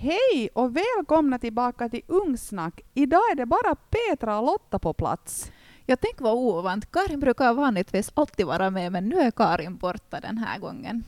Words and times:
Hej 0.00 0.48
och 0.52 0.76
välkomna 0.76 1.38
tillbaka 1.38 1.88
till 1.88 2.02
Ungsnack. 2.06 2.80
Idag 2.94 3.20
är 3.32 3.34
det 3.34 3.46
bara 3.46 3.74
Petra 3.74 4.38
och 4.38 4.46
Lotta 4.46 4.78
på 4.78 4.92
plats. 4.92 5.52
Jag 5.86 6.00
tänker 6.00 6.24
vara 6.24 6.34
ovant. 6.34 6.92
Karin 6.92 7.20
brukar 7.20 7.54
vanligtvis 7.54 8.10
alltid 8.14 8.46
vara 8.46 8.70
med, 8.70 8.92
men 8.92 9.08
nu 9.08 9.16
är 9.16 9.30
Karin 9.30 9.76
borta 9.76 10.20
den 10.20 10.38
här 10.38 10.58
gången. 10.58 11.04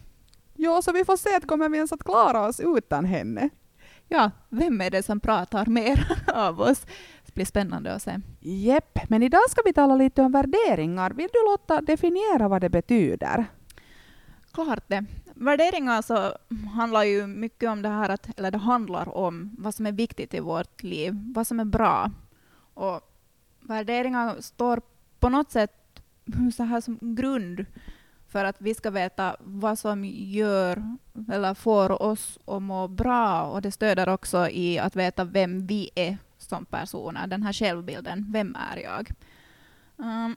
Ja, 0.56 0.82
så 0.82 0.92
vi 0.92 1.04
får 1.04 1.16
se 1.16 1.36
att 1.36 1.46
kommer 1.46 1.68
vi 1.68 1.76
ens 1.76 1.92
att 1.92 2.04
klara 2.04 2.46
oss 2.46 2.60
utan 2.60 3.04
henne. 3.04 3.48
Ja, 4.08 4.30
vem 4.48 4.80
är 4.80 4.90
det 4.90 5.02
som 5.02 5.20
pratar 5.20 5.66
mer 5.66 6.08
av 6.34 6.60
oss? 6.60 6.86
Det 7.26 7.34
blir 7.34 7.44
spännande 7.44 7.94
att 7.94 8.02
se. 8.02 8.20
Jepp, 8.40 8.98
men 9.08 9.22
idag 9.22 9.50
ska 9.50 9.62
vi 9.64 9.72
tala 9.72 9.96
lite 9.96 10.22
om 10.22 10.32
värderingar. 10.32 11.10
Vill 11.10 11.28
du 11.32 11.50
Lotta 11.50 11.80
definiera 11.80 12.48
vad 12.48 12.60
det 12.60 12.70
betyder? 12.70 13.46
Klart 14.52 14.84
det. 14.86 15.04
Värderingar 15.40 16.02
så 16.02 16.34
handlar 16.74 17.02
ju 17.02 17.26
mycket 17.26 17.70
om 17.70 17.82
det 17.82 17.88
här 17.88 18.08
att, 18.08 18.38
eller 18.38 18.50
det 18.50 18.58
handlar 18.58 19.16
om 19.16 19.56
vad 19.58 19.74
som 19.74 19.86
är 19.86 19.92
viktigt 19.92 20.34
i 20.34 20.40
vårt 20.40 20.82
liv, 20.82 21.32
vad 21.34 21.46
som 21.46 21.60
är 21.60 21.64
bra. 21.64 22.10
Och 22.74 23.00
värderingar 23.60 24.40
står 24.40 24.82
på 25.18 25.28
något 25.28 25.50
sätt 25.50 26.02
så 26.56 26.62
här 26.62 26.80
som 26.80 26.98
grund 27.00 27.66
för 28.28 28.44
att 28.44 28.56
vi 28.58 28.74
ska 28.74 28.90
veta 28.90 29.36
vad 29.40 29.78
som 29.78 30.04
gör 30.04 30.96
eller 31.32 31.54
får 31.54 32.02
oss 32.02 32.38
att 32.44 32.62
må 32.62 32.88
bra. 32.88 33.42
Och 33.42 33.62
det 33.62 33.72
stöder 33.72 34.08
också 34.08 34.48
i 34.48 34.78
att 34.78 34.96
veta 34.96 35.24
vem 35.24 35.66
vi 35.66 35.90
är 35.94 36.18
som 36.38 36.64
personer, 36.64 37.26
den 37.26 37.42
här 37.42 37.52
självbilden. 37.52 38.26
Vem 38.28 38.56
är 38.72 38.76
jag? 38.76 39.10
Um, 39.96 40.36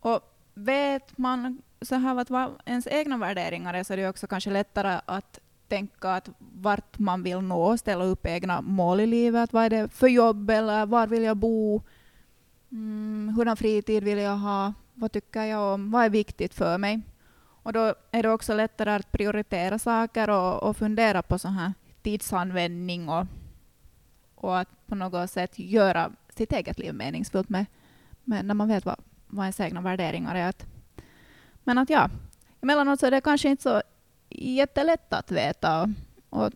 och 0.00 0.20
vet 0.54 1.18
man 1.18 1.62
så 1.82 1.94
här 1.94 2.24
vad 2.28 2.50
ens 2.64 2.86
egna 2.86 3.18
värderingar 3.18 3.74
är 3.74 3.82
så 3.82 3.92
är 3.92 3.96
det 3.96 4.08
också 4.08 4.26
kanske 4.26 4.50
lättare 4.50 5.00
att 5.06 5.38
tänka 5.68 6.14
att 6.14 6.28
vart 6.38 6.98
man 6.98 7.22
vill 7.22 7.40
nå, 7.40 7.76
ställa 7.78 8.04
upp 8.04 8.26
egna 8.26 8.60
mål 8.60 9.00
i 9.00 9.06
livet. 9.06 9.52
Vad 9.52 9.64
är 9.64 9.70
det 9.70 9.88
för 9.88 10.08
jobb 10.08 10.50
eller 10.50 10.86
var 10.86 11.06
vill 11.06 11.22
jag 11.22 11.36
bo? 11.36 11.82
Mm, 12.72 13.34
hurdan 13.36 13.56
fritid 13.56 14.04
vill 14.04 14.18
jag 14.18 14.36
ha? 14.36 14.72
Vad 14.94 15.12
tycker 15.12 15.42
jag 15.42 15.74
om? 15.74 15.90
Vad 15.90 16.04
är 16.04 16.10
viktigt 16.10 16.54
för 16.54 16.78
mig? 16.78 17.00
Och 17.62 17.72
då 17.72 17.94
är 18.10 18.22
det 18.22 18.30
också 18.30 18.54
lättare 18.54 18.90
att 18.90 19.12
prioritera 19.12 19.78
saker 19.78 20.30
och, 20.30 20.62
och 20.62 20.76
fundera 20.76 21.22
på 21.22 21.38
sån 21.38 21.52
här 21.52 21.72
tidsanvändning 22.02 23.08
och, 23.08 23.26
och 24.34 24.58
att 24.58 24.86
på 24.86 24.94
något 24.94 25.30
sätt 25.30 25.58
göra 25.58 26.10
sitt 26.36 26.52
eget 26.52 26.78
liv 26.78 26.94
meningsfullt 26.94 27.48
med, 27.48 27.66
med 28.24 28.44
när 28.44 28.54
man 28.54 28.68
vet 28.68 28.84
vad, 28.84 28.96
vad 29.26 29.44
ens 29.44 29.60
egna 29.60 29.80
värderingar 29.80 30.34
är. 30.34 30.48
Att, 30.48 30.66
men 31.64 31.78
att 31.78 31.90
ja, 31.90 32.10
emellanåt 32.60 33.00
så 33.00 33.06
är 33.06 33.10
det 33.10 33.20
kanske 33.20 33.48
inte 33.48 33.62
så 33.62 33.82
jättelätt 34.30 35.12
att 35.12 35.30
veta 35.30 35.94
och, 36.30 36.50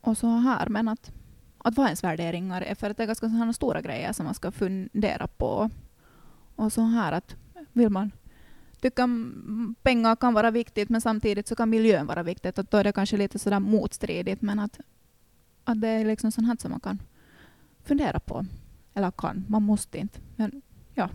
och 0.00 0.18
så 0.18 0.28
här, 0.28 0.68
men 0.68 0.88
att, 0.88 1.12
att 1.58 1.76
vad 1.76 1.86
ens 1.86 2.04
värderingar 2.04 2.62
är, 2.62 2.74
för 2.74 2.90
att 2.90 2.96
det 2.96 3.02
är 3.02 3.06
ganska 3.06 3.28
sådana 3.28 3.52
stora 3.52 3.80
grejer 3.80 4.12
som 4.12 4.24
man 4.24 4.34
ska 4.34 4.50
fundera 4.50 5.26
på. 5.26 5.70
Och 6.56 6.72
så 6.72 6.82
här 6.82 7.12
att 7.12 7.36
vill 7.72 7.90
man 7.90 8.10
tycka 8.80 9.08
pengar 9.82 10.16
kan 10.16 10.34
vara 10.34 10.50
viktigt, 10.50 10.88
men 10.88 11.00
samtidigt 11.00 11.48
så 11.48 11.56
kan 11.56 11.70
miljön 11.70 12.06
vara 12.06 12.22
viktigt. 12.22 12.58
att 12.58 12.70
då 12.70 12.76
är 12.76 12.84
det 12.84 12.92
kanske 12.92 13.16
lite 13.16 13.38
sådär 13.38 13.60
motstridigt, 13.60 14.42
men 14.42 14.58
att, 14.58 14.80
att 15.64 15.80
det 15.80 15.88
är 15.88 16.04
liksom 16.04 16.32
sånt 16.32 16.46
här 16.46 16.56
som 16.60 16.70
man 16.70 16.80
kan 16.80 17.02
fundera 17.84 18.20
på. 18.20 18.46
Eller 18.94 19.10
kan, 19.10 19.44
man 19.48 19.62
måste 19.62 19.98
inte. 19.98 20.18
Men 20.36 20.62
ja. 20.94 21.10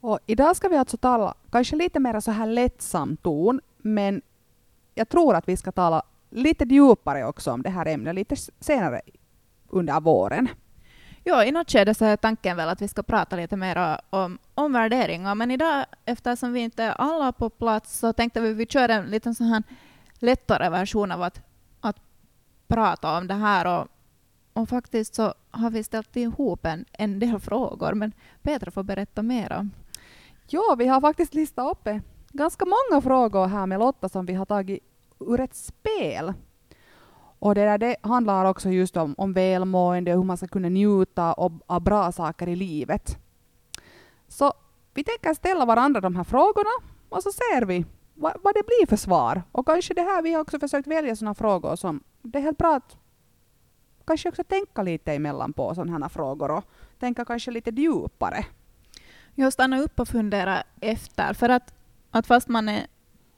Och 0.00 0.18
idag 0.26 0.56
ska 0.56 0.68
vi 0.68 0.76
alltså 0.76 0.96
tala 0.96 1.34
kanske 1.50 1.76
lite 1.76 2.00
mer 2.00 2.20
så 2.20 2.30
här 2.30 2.46
lättsam 2.46 3.16
ton, 3.16 3.60
men 3.78 4.22
jag 4.94 5.08
tror 5.08 5.34
att 5.34 5.48
vi 5.48 5.56
ska 5.56 5.72
tala 5.72 6.02
lite 6.30 6.64
djupare 6.64 7.24
också 7.24 7.52
om 7.52 7.62
det 7.62 7.70
här 7.70 7.86
ämnet 7.86 8.14
lite 8.14 8.36
senare 8.60 9.00
under 9.68 10.00
våren. 10.00 10.48
Ja, 11.24 11.44
i 11.44 11.52
något 11.52 11.70
skede 11.70 11.94
så 11.94 12.04
är 12.04 12.16
tanken 12.16 12.56
väl 12.56 12.68
att 12.68 12.82
vi 12.82 12.88
ska 12.88 13.02
prata 13.02 13.36
lite 13.36 13.56
mer 13.56 14.00
om, 14.10 14.38
om 14.54 14.72
värderingar, 14.72 15.34
men 15.34 15.50
idag 15.50 15.84
eftersom 16.04 16.52
vi 16.52 16.60
inte 16.60 16.84
är 16.84 16.90
alla 16.90 17.32
på 17.32 17.50
plats 17.50 17.98
så 17.98 18.12
tänkte 18.12 18.40
vi 18.40 18.50
att 18.50 18.56
vi 18.56 18.66
kör 18.66 18.88
en 18.88 19.06
liten 19.06 19.34
sån 19.34 19.46
här 19.46 19.62
lättare 20.18 20.68
version 20.68 21.12
av 21.12 21.22
att, 21.22 21.40
att 21.80 21.96
prata 22.68 23.18
om 23.18 23.26
det 23.26 23.34
här 23.34 23.80
och, 23.80 23.88
och 24.52 24.68
faktiskt 24.68 25.14
så 25.14 25.34
har 25.50 25.70
vi 25.70 25.84
ställt 25.84 26.16
ihop 26.16 26.66
en, 26.66 26.84
en 26.92 27.18
del 27.18 27.40
frågor, 27.40 27.94
men 27.94 28.12
Petra 28.42 28.70
får 28.70 28.82
berätta 28.82 29.22
mer 29.22 29.52
om. 29.52 29.70
Ja, 30.52 30.74
vi 30.78 30.86
har 30.86 31.00
faktiskt 31.00 31.34
listat 31.34 31.72
upp 31.72 31.88
ganska 32.32 32.64
många 32.64 33.00
frågor 33.00 33.46
här 33.46 33.66
med 33.66 33.78
Lotta 33.78 34.08
som 34.08 34.26
vi 34.26 34.34
har 34.34 34.46
tagit 34.46 34.82
ur 35.20 35.40
ett 35.40 35.54
spel 35.54 36.32
och 37.38 37.54
det, 37.54 37.64
där, 37.64 37.78
det 37.78 37.96
handlar 38.02 38.44
också 38.44 38.70
just 38.70 38.96
om, 38.96 39.14
om 39.18 39.32
välmående 39.32 40.12
och 40.12 40.18
hur 40.18 40.24
man 40.24 40.36
ska 40.36 40.48
kunna 40.48 40.68
njuta 40.68 41.32
av, 41.32 41.62
av 41.66 41.80
bra 41.80 42.12
saker 42.12 42.48
i 42.48 42.56
livet. 42.56 43.18
Så 44.28 44.52
vi 44.94 45.04
tänker 45.04 45.34
ställa 45.34 45.66
varandra 45.66 46.00
de 46.00 46.16
här 46.16 46.24
frågorna 46.24 46.70
och 47.08 47.22
så 47.22 47.32
ser 47.32 47.64
vi 47.64 47.84
vad, 48.14 48.32
vad 48.42 48.54
det 48.54 48.62
blir 48.66 48.86
för 48.86 48.96
svar. 48.96 49.42
Och 49.52 49.66
kanske 49.66 49.94
det 49.94 50.02
här, 50.02 50.22
vi 50.22 50.32
har 50.32 50.40
också 50.40 50.58
försökt 50.58 50.86
välja 50.86 51.16
sådana 51.16 51.34
frågor 51.34 51.76
som 51.76 52.02
det 52.22 52.38
är 52.38 52.42
helt 52.42 52.58
bra 52.58 52.76
att 52.76 52.96
kanske 54.06 54.28
också 54.28 54.44
tänka 54.44 54.82
lite 54.82 55.12
emellan 55.12 55.52
på 55.52 55.74
sådana 55.74 55.98
här 55.98 56.08
frågor 56.08 56.50
och 56.50 56.64
tänka 56.98 57.24
kanske 57.24 57.50
lite 57.50 57.70
djupare. 57.70 58.44
Jag 59.34 59.52
stanna 59.52 59.80
upp 59.80 60.00
och 60.00 60.08
fundera 60.08 60.62
efter, 60.80 61.34
för 61.34 61.48
att, 61.48 61.74
att 62.10 62.26
fast 62.26 62.48
man 62.48 62.68
är 62.68 62.86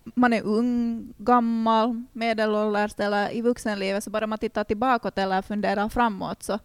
man 0.04 0.32
är 0.32 0.42
ung, 0.42 1.14
gammal, 1.19 2.04
medelålders 2.12 2.94
eller 2.98 3.34
i 3.34 3.42
vuxenlivet, 3.42 4.04
så 4.04 4.10
bara 4.10 4.26
man 4.26 4.38
tittar 4.38 4.64
tillbaka 4.64 5.10
eller 5.14 5.42
funderar 5.42 5.88
framåt 5.88 6.42
så, 6.42 6.58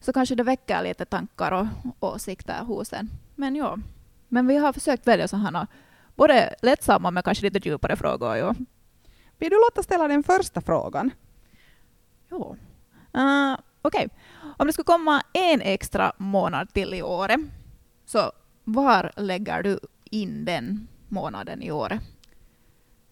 så 0.00 0.12
kanske 0.12 0.34
det 0.34 0.42
väcker 0.42 0.82
lite 0.82 1.04
tankar 1.04 1.52
och 1.52 1.66
åsikter 2.00 2.64
hos 2.64 2.92
en. 2.92 3.10
Men 3.34 3.56
ja, 3.56 3.78
men 4.28 4.46
vi 4.46 4.56
har 4.56 4.72
försökt 4.72 5.06
välja 5.06 5.28
sådana 5.28 5.66
både 6.14 6.54
lättsamma 6.62 7.10
men 7.10 7.22
kanske 7.22 7.44
lite 7.44 7.68
djupare 7.68 7.96
frågor. 7.96 8.36
Ja. 8.36 8.54
Vill 9.38 9.50
du 9.50 9.56
låta 9.56 9.82
ställa 9.82 10.08
den 10.08 10.22
första 10.22 10.60
frågan? 10.60 11.10
Jo. 12.30 12.56
Uh, 13.16 13.56
Okej. 13.82 14.06
Okay. 14.06 14.08
Om 14.56 14.66
det 14.66 14.72
skulle 14.72 14.84
komma 14.84 15.22
en 15.32 15.60
extra 15.60 16.12
månad 16.16 16.72
till 16.72 16.94
i 16.94 17.02
året, 17.02 17.40
så 18.14 18.32
var 18.64 19.12
lägger 19.16 19.62
du 19.62 19.78
in 20.04 20.44
den 20.44 20.88
månaden 21.08 21.62
i 21.62 21.72
året? 21.72 22.00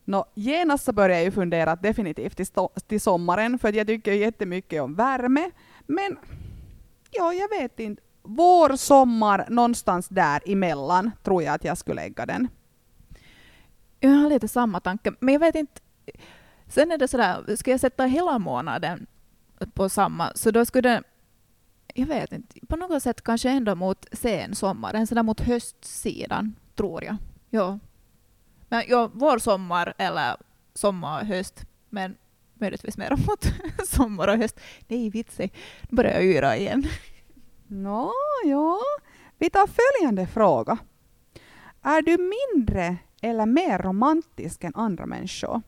Nå, 0.05 0.25
genast 0.35 0.85
så 0.85 0.93
börjar 0.93 1.17
jag 1.17 1.25
ju 1.25 1.31
fundera 1.31 1.77
definitivt 1.77 2.37
till, 2.37 2.47
till 2.87 3.01
sommaren, 3.01 3.59
för 3.59 3.73
jag 3.73 3.87
tycker 3.87 4.13
jättemycket 4.13 4.83
om 4.83 4.95
värme. 4.95 5.51
Men 5.87 6.19
ja, 7.11 7.33
jag 7.33 7.49
vet 7.49 7.81
inte. 7.81 8.03
Vår, 8.23 8.77
sommar, 8.77 9.47
någonstans 9.51 10.09
där 10.09 10.41
emellan 10.47 11.11
tror 11.23 11.43
jag 11.43 11.55
att 11.55 11.65
jag 11.65 11.79
skulle 11.79 12.03
lägga 12.03 12.27
den. 12.27 12.49
Jag 14.01 14.11
har 14.11 14.31
lite 14.31 14.49
samma 14.49 14.81
tanke, 14.81 15.13
men 15.21 15.33
jag 15.33 15.41
vet 15.41 15.55
inte. 15.55 15.81
Sen 16.67 16.91
är 16.91 16.99
det 16.99 17.09
sådär, 17.09 17.57
ska 17.57 17.71
jag 17.71 17.81
sätta 17.81 18.05
hela 18.05 18.39
månaden 18.39 19.07
på 19.75 19.89
samma, 19.89 20.33
så 20.35 20.51
då 20.51 20.65
skulle 20.65 21.03
jag 21.95 22.07
vet 22.07 22.33
inte, 22.33 22.67
på 22.67 22.77
något 22.77 23.03
sätt 23.03 23.23
kanske 23.23 23.51
ändå 23.51 23.75
mot 23.75 24.07
sensommaren, 24.13 25.07
sådär 25.07 25.23
mot 25.23 25.41
höstsidan, 25.41 26.55
tror 26.75 27.05
jag. 27.05 27.17
Ja, 27.51 27.79
men 28.69 28.85
ja, 28.89 29.11
vår 29.15 29.39
sommar 29.39 29.95
eller 29.99 30.37
sommar 30.75 31.21
och 31.21 31.27
höst, 31.27 31.67
men 31.89 32.17
möjligtvis 32.55 32.97
mer 32.99 33.11
mot 33.27 33.53
sommar 33.89 34.29
och 34.29 34.37
höst. 34.37 34.61
Nej, 34.89 35.11
vitsig. 35.11 35.53
Nu 35.91 35.97
börjar 35.97 36.13
jag 36.13 36.25
yra 36.25 36.57
igen. 36.57 36.85
Nå, 37.67 38.13
ja. 38.45 38.79
Vi 39.39 39.51
tar 39.51 39.67
följande 39.67 40.27
fråga. 40.27 40.79
Är 41.83 42.03
du 42.03 42.17
mindre 42.19 42.97
eller 43.23 43.47
mer 43.47 43.79
romantisk 43.79 44.65
än 44.65 44.75
andra 44.75 45.07
människor? 45.07 45.63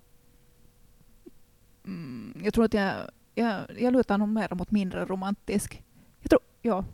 Mm, 1.85 2.41
jag 2.45 2.55
tror 2.55 2.65
att 2.65 2.75
jag, 2.75 2.95
jag, 3.35 3.61
jag 3.79 3.93
lutar 3.93 4.19
nog 4.19 4.29
mer 4.29 4.55
mot 4.55 4.71
mindre 4.71 5.05
romantisk. 5.05 5.84
Jag 6.65 6.77
ja. 6.77 6.85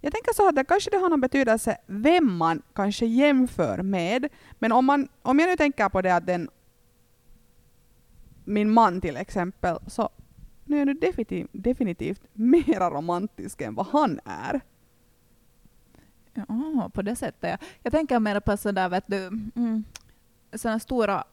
Jag 0.00 0.12
tänker 0.12 0.32
så 0.32 0.48
att 0.48 0.54
det 0.54 0.64
kanske 0.64 0.90
det 0.90 0.96
har 0.96 1.10
någon 1.10 1.20
betydelse 1.20 1.76
vem 1.86 2.36
man 2.36 2.62
kanske 2.72 3.06
jämför 3.06 3.82
med. 3.82 4.28
Men 4.58 4.72
om, 4.72 4.84
man, 4.84 5.08
om 5.22 5.38
jag 5.38 5.48
nu 5.48 5.56
tänker 5.56 5.88
på 5.88 6.02
det 6.02 6.16
att 6.16 6.26
den, 6.26 6.50
min 8.44 8.70
man 8.70 9.00
till 9.00 9.16
exempel, 9.16 9.78
så 9.86 10.10
nu 10.64 10.76
är 10.76 10.80
jag 10.80 10.86
nu 10.86 10.94
definitivt, 10.94 11.50
definitivt 11.52 12.22
mera 12.32 12.90
romantisk 12.90 13.60
än 13.60 13.74
vad 13.74 13.86
han 13.86 14.20
är. 14.24 14.60
Ja, 16.34 16.90
på 16.94 17.02
det 17.02 17.16
sättet. 17.16 17.60
Ja. 17.60 17.66
Jag 17.82 17.92
tänker 17.92 18.20
mer 18.20 18.40
på 18.40 18.56
sådär, 18.56 18.88
vet 18.88 19.04
du, 19.06 19.26
mm, 19.26 19.84
sådana 20.52 20.78
stora 20.78 21.24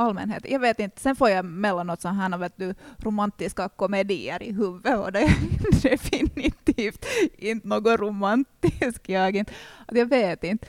allmänhet. 0.00 0.46
Jag 0.48 0.60
vet 0.60 0.80
inte, 0.80 1.00
sen 1.00 1.16
får 1.16 1.30
jag 1.30 1.44
mellanåt 1.44 2.00
sådana 2.00 2.36
vet 2.36 2.56
du, 2.56 2.74
romantiska 2.98 3.68
komedier 3.68 4.42
i 4.42 4.52
huvudet 4.52 4.98
och 4.98 5.12
det 5.12 5.20
är 5.20 5.82
definitivt 5.82 7.06
inte 7.38 7.68
något 7.68 8.00
romantiskt. 8.00 9.08
Jag, 9.08 9.36
inte. 9.36 9.52
jag 9.88 10.06
vet 10.06 10.44
inte. 10.44 10.66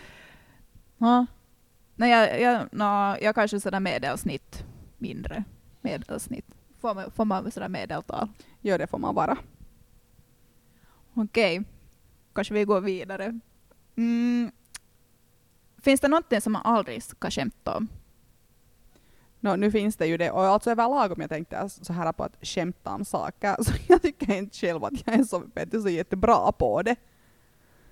Ja. 0.98 1.26
Nej, 1.96 2.12
jag, 2.12 2.42
jag, 2.42 2.68
no, 2.72 3.18
jag 3.22 3.36
kanske 3.36 3.60
sådär 3.60 3.80
medelsnitt, 3.80 4.64
mindre 4.98 5.44
medelsnitt. 5.82 6.46
Får 6.80 6.96
man, 6.96 7.12
får 7.12 7.26
man 7.26 7.52
sådär 7.52 7.70
medeltal? 7.70 8.30
Ja, 8.62 8.78
det 8.78 8.88
får 8.88 8.98
man 8.98 9.16
vara. 9.16 9.38
Okej, 11.14 11.64
kanske 12.34 12.54
vi 12.54 12.66
går 12.66 12.82
vidare. 12.82 13.40
Mm. 13.96 14.52
Finns 15.82 16.02
det 16.02 16.08
någonting 16.08 16.42
som 16.42 16.54
man 16.54 16.62
aldrig 16.66 17.04
ska 17.04 17.32
skämta 17.32 17.78
om? 17.78 17.88
No, 19.44 19.56
nu 19.56 19.72
finns 19.72 19.96
det 19.96 20.08
ju 20.08 20.18
det, 20.18 20.32
och 20.32 20.44
alltså 20.44 20.72
överlag 20.72 21.12
om 21.12 21.22
jag 21.22 21.30
tänkte 21.30 21.70
så 21.70 21.94
här 21.94 22.12
på 22.12 22.24
att 22.24 22.38
skämta 22.42 22.94
om 22.94 23.06
saker, 23.06 23.56
så 23.64 23.72
jag 23.88 24.02
tycker 24.02 24.34
inte 24.34 24.58
själv 24.58 24.84
att 24.84 24.94
jag 25.06 25.16
är 25.16 25.24
så, 25.24 25.44
vet 25.54 25.72
du, 25.72 25.82
så 25.82 25.90
jättebra 25.90 26.52
på 26.52 26.82
det. 26.82 26.96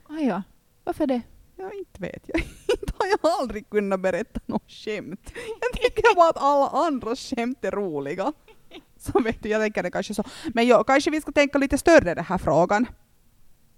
Ah, 0.10 0.19
ja. 0.19 0.44
Varför 0.84 1.07
det? 1.07 1.22
Ja, 1.56 1.72
inte 1.72 2.01
vet 2.01 2.24
jag. 2.25 2.38
Inte 2.81 2.94
har 2.98 3.07
jag 3.07 3.31
aldrig 3.40 3.69
kunnat 3.69 4.00
berätta 4.00 4.40
något 4.46 4.72
skämt. 4.72 5.34
Jag 5.62 5.81
tycker 5.81 6.16
bara 6.16 6.30
att 6.30 6.38
alla 6.38 6.88
andra 6.88 7.16
skämt 7.16 7.66
är 7.66 7.72
roliga. 7.72 8.34
Så 8.98 9.19
vet 9.19 9.44
du, 9.44 9.50
jag 9.50 9.62
tänker 9.62 9.84
det 9.84 9.92
kanske 9.92 10.13
så. 10.13 10.24
Men 10.54 10.68
ja, 10.68 10.84
kanske 10.84 11.12
vi 11.12 11.22
ska 11.22 11.31
tänka 11.31 11.57
lite 11.57 11.78
större 11.78 12.16
den 12.16 12.25
här 12.25 12.38
frågan. 12.38 12.86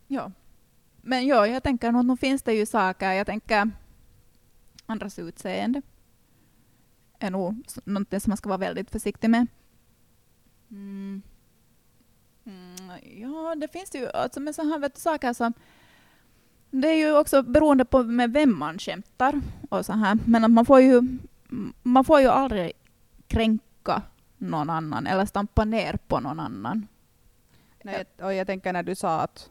Ja. 0.07 0.31
Men 1.01 1.27
ja, 1.27 1.47
jag 1.47 1.63
tänker 1.63 1.91
nog, 1.91 2.05
nu 2.05 2.17
finns 2.17 2.43
det 2.43 2.53
ju 2.53 2.65
saker, 2.65 3.11
jag 3.11 3.27
tänker 3.27 3.71
andras 4.85 5.19
utseende 5.19 5.81
är 7.21 7.31
nog 7.31 7.63
någonting 7.83 8.19
som 8.19 8.29
man 8.29 8.37
ska 8.37 8.49
vara 8.49 8.57
väldigt 8.57 8.91
försiktig 8.91 9.29
med. 9.29 9.47
Mm. 10.71 11.21
Mm, 12.45 13.21
ja, 13.21 13.55
det 13.55 13.67
finns 13.67 13.95
ju 13.95 14.09
alltså 14.09 14.39
med 14.39 14.55
så 14.55 14.63
här 14.63 14.79
vet 14.79 14.95
du, 14.95 15.01
saker 15.01 15.33
som 15.33 15.53
det 16.69 16.87
är 16.87 16.95
ju 16.95 17.17
också 17.17 17.43
beroende 17.43 17.85
på 17.85 18.03
med 18.03 18.33
vem 18.33 18.59
man 18.59 18.79
skämtar 18.79 19.41
och 19.69 19.85
så 19.85 19.93
här. 19.93 20.17
Men 20.25 20.43
att 20.43 20.51
man 20.51 20.65
får 20.65 20.81
ju 20.81 21.01
man 21.83 22.05
får 22.05 22.21
ju 22.21 22.27
aldrig 22.27 22.71
kränka 23.27 24.01
någon 24.37 24.69
annan 24.69 25.07
eller 25.07 25.25
stampa 25.25 25.65
ner 25.65 25.97
på 26.07 26.19
någon 26.19 26.39
annan. 26.39 26.87
Nej, 27.83 28.05
och 28.21 28.33
jag 28.33 28.47
tänker 28.47 28.73
när 28.73 28.83
du 28.83 28.95
sa 28.95 29.21
att, 29.21 29.49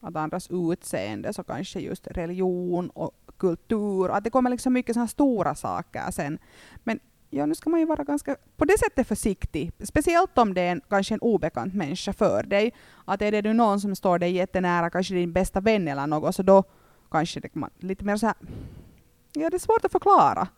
att 0.00 0.16
andras 0.16 0.48
utseende 0.50 1.32
så 1.32 1.44
kanske 1.44 1.80
just 1.80 2.06
religion 2.06 2.90
och 2.90 3.30
kultur, 3.36 4.10
att 4.10 4.24
det 4.24 4.30
kommer 4.30 4.50
liksom 4.50 4.72
mycket 4.72 4.94
sådana 4.94 5.08
stora 5.08 5.54
saker 5.54 6.10
sen. 6.10 6.38
Men 6.84 7.00
ja, 7.34 7.46
nu 7.46 7.54
ska 7.54 7.70
man 7.70 7.80
ju 7.80 7.86
vara 7.86 8.04
ganska 8.04 8.36
på 8.56 8.64
det 8.64 8.78
sättet 8.78 9.08
försiktig, 9.08 9.72
speciellt 9.84 10.38
om 10.38 10.54
det 10.54 10.60
är 10.60 10.72
en, 10.72 10.80
kanske 10.88 11.14
en 11.14 11.20
obekant 11.20 11.74
människa 11.74 12.12
för 12.12 12.42
dig. 12.42 12.72
Att 13.04 13.22
är 13.22 13.32
det 13.32 13.42
nu 13.42 13.52
någon 13.52 13.80
som 13.80 13.96
står 13.96 14.18
dig 14.18 14.32
jättenära, 14.32 14.90
kanske 14.90 15.14
din 15.14 15.32
bästa 15.32 15.60
vän 15.60 15.88
eller 15.88 16.06
något, 16.06 16.34
så 16.34 16.42
då 16.42 16.64
kanske 17.10 17.40
det 17.40 17.54
man 17.54 17.70
lite 17.78 18.04
mer 18.04 18.16
så 18.16 18.26
här, 18.26 18.34
ja 19.32 19.50
det 19.50 19.56
är 19.56 19.58
svårt 19.58 19.84
att 19.84 19.92
förklara. 19.92 20.48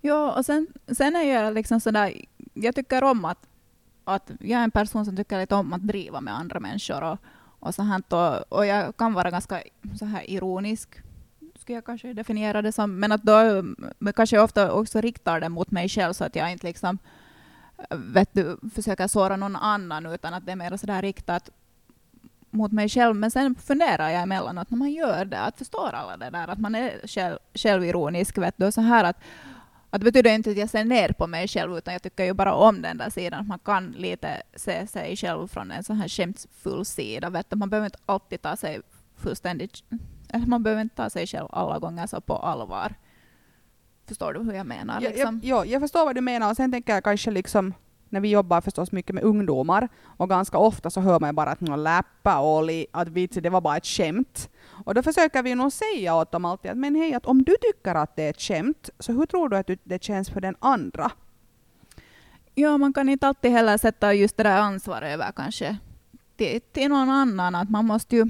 Ja, 0.00 0.32
och 0.32 0.46
sen, 0.46 0.66
sen 0.92 1.16
är 1.16 1.22
jag 1.22 1.54
liksom 1.54 1.80
sådär, 1.80 2.24
jag 2.54 2.74
tycker 2.74 3.04
om 3.04 3.24
att, 3.24 3.46
att 4.04 4.30
jag 4.40 4.60
är 4.60 4.64
en 4.64 4.70
person 4.70 5.04
som 5.04 5.16
tycker 5.16 5.38
lite 5.38 5.54
om 5.54 5.72
att 5.72 5.86
driva 5.86 6.20
med 6.20 6.38
andra 6.38 6.60
människor 6.60 7.02
och, 7.02 7.18
och 7.60 7.74
så 7.74 7.82
här, 7.82 8.02
och, 8.08 8.58
och 8.58 8.66
jag 8.66 8.96
kan 8.96 9.14
vara 9.14 9.30
ganska 9.30 9.62
så 9.98 10.04
här 10.04 10.30
ironisk 10.30 11.03
skulle 11.64 11.76
jag 11.76 11.84
kanske 11.84 12.12
definiera 12.12 12.62
det 12.62 12.72
som, 12.72 13.00
men 13.00 13.12
att 13.12 13.22
då 13.22 13.64
kanske 14.12 14.36
jag 14.36 14.44
ofta 14.44 14.72
också 14.72 15.00
riktar 15.00 15.40
det 15.40 15.48
mot 15.48 15.70
mig 15.70 15.88
själv 15.88 16.12
så 16.12 16.24
att 16.24 16.36
jag 16.36 16.52
inte 16.52 16.66
liksom 16.66 16.98
vet 17.90 18.28
du, 18.32 18.58
försöker 18.74 19.06
såra 19.06 19.36
någon 19.36 19.56
annan 19.56 20.06
utan 20.06 20.34
att 20.34 20.46
det 20.46 20.52
är 20.52 20.56
mer 20.56 20.76
sådär 20.76 21.02
riktat 21.02 21.50
mot 22.50 22.72
mig 22.72 22.88
själv. 22.88 23.16
Men 23.16 23.30
sen 23.30 23.54
funderar 23.54 24.10
jag 24.10 24.22
emellanåt 24.22 24.70
när 24.70 24.78
man 24.78 24.92
gör 24.92 25.24
det, 25.24 25.40
att 25.40 25.58
förstår 25.58 25.90
alla 25.92 26.16
det 26.16 26.30
där, 26.30 26.48
att 26.48 26.58
man 26.58 26.74
är 26.74 27.06
själv, 27.06 27.38
självironisk, 27.54 28.38
vet 28.38 28.54
du, 28.56 28.72
så 28.72 28.80
här 28.80 29.04
att 29.04 29.16
att 29.90 30.00
det 30.00 30.04
betyder 30.04 30.34
inte 30.34 30.50
att 30.50 30.56
jag 30.56 30.70
ser 30.70 30.84
ner 30.84 31.12
på 31.12 31.26
mig 31.26 31.48
själv, 31.48 31.78
utan 31.78 31.92
jag 31.92 32.02
tycker 32.02 32.24
ju 32.24 32.32
bara 32.32 32.54
om 32.54 32.82
den 32.82 32.98
där 32.98 33.10
sidan. 33.10 33.40
Att 33.40 33.46
man 33.46 33.58
kan 33.58 33.90
lite 33.90 34.42
se 34.56 34.86
sig 34.86 35.16
själv 35.16 35.48
från 35.48 35.70
en 35.70 35.84
sån 35.84 35.96
här 35.96 36.08
skämtfull 36.08 36.84
sida. 36.84 37.30
Vet 37.30 37.50
du? 37.50 37.56
Man 37.56 37.70
behöver 37.70 37.86
inte 37.86 37.98
alltid 38.06 38.42
ta 38.42 38.56
sig 38.56 38.80
fullständigt 39.16 39.82
man 40.46 40.62
behöver 40.62 40.82
inte 40.82 40.96
ta 40.96 41.10
sig 41.10 41.26
själv 41.26 41.46
alla 41.50 41.78
gånger 41.78 42.06
så 42.06 42.20
på 42.20 42.36
allvar. 42.36 42.94
Förstår 44.08 44.32
du 44.32 44.40
hur 44.40 44.52
jag 44.52 44.66
menar? 44.66 45.00
Liksom? 45.00 45.40
Ja, 45.42 45.56
jag, 45.56 45.66
jag, 45.66 45.80
förstår 45.80 46.04
vad 46.04 46.14
du 46.14 46.20
menar 46.20 46.50
och 46.50 46.56
sen 46.56 46.72
tänker 46.72 46.94
jag 46.94 47.04
kanske 47.04 47.30
liksom 47.30 47.74
när 48.08 48.20
vi 48.20 48.30
jobbar 48.30 48.60
förstås 48.60 48.92
mycket 48.92 49.14
med 49.14 49.24
ungdomar 49.24 49.88
och 50.04 50.28
ganska 50.28 50.58
ofta 50.58 50.90
så 50.90 51.00
hör 51.00 51.20
man 51.20 51.34
bara 51.34 51.50
att 51.50 51.60
någon 51.60 51.82
läppa 51.82 52.40
oli, 52.42 52.86
att 52.92 53.08
vitsi 53.08 53.40
det 53.40 53.50
var 53.50 53.60
bara 53.60 53.76
ett 53.76 53.86
skämt. 53.86 54.50
Och 54.84 54.94
då 54.94 55.02
försöker 55.02 55.42
vi 55.42 55.54
nog 55.54 55.72
säga 55.72 56.16
åt 56.16 56.32
dem 56.32 56.44
alltid 56.44 56.70
att 56.70 56.76
men 56.76 56.94
hej, 56.94 57.14
att 57.14 57.26
om 57.26 57.42
du 57.42 57.56
tycker 57.60 57.94
att 57.94 58.16
det 58.16 58.22
är 58.22 58.30
ett 58.30 58.40
skämt, 58.40 58.90
så 58.98 59.12
hur 59.12 59.26
tror 59.26 59.48
du 59.48 59.56
att 59.56 59.70
det 59.84 60.02
känns 60.02 60.30
för 60.30 60.40
den 60.40 60.56
andra? 60.58 61.10
Ja, 62.54 62.78
man 62.78 62.92
kan 62.92 63.08
inte 63.08 63.28
alltid 63.28 63.50
heller 63.50 63.78
sätta 63.78 64.14
just 64.14 64.36
det 64.36 64.42
där 64.42 64.58
ansvaret 64.58 65.14
över 65.14 65.32
kanske 65.36 65.76
till, 66.36 66.60
till 66.72 66.88
någon 66.88 67.10
annan. 67.10 67.54
Att 67.54 67.70
man 67.70 67.84
måste 67.86 68.16
ju 68.16 68.26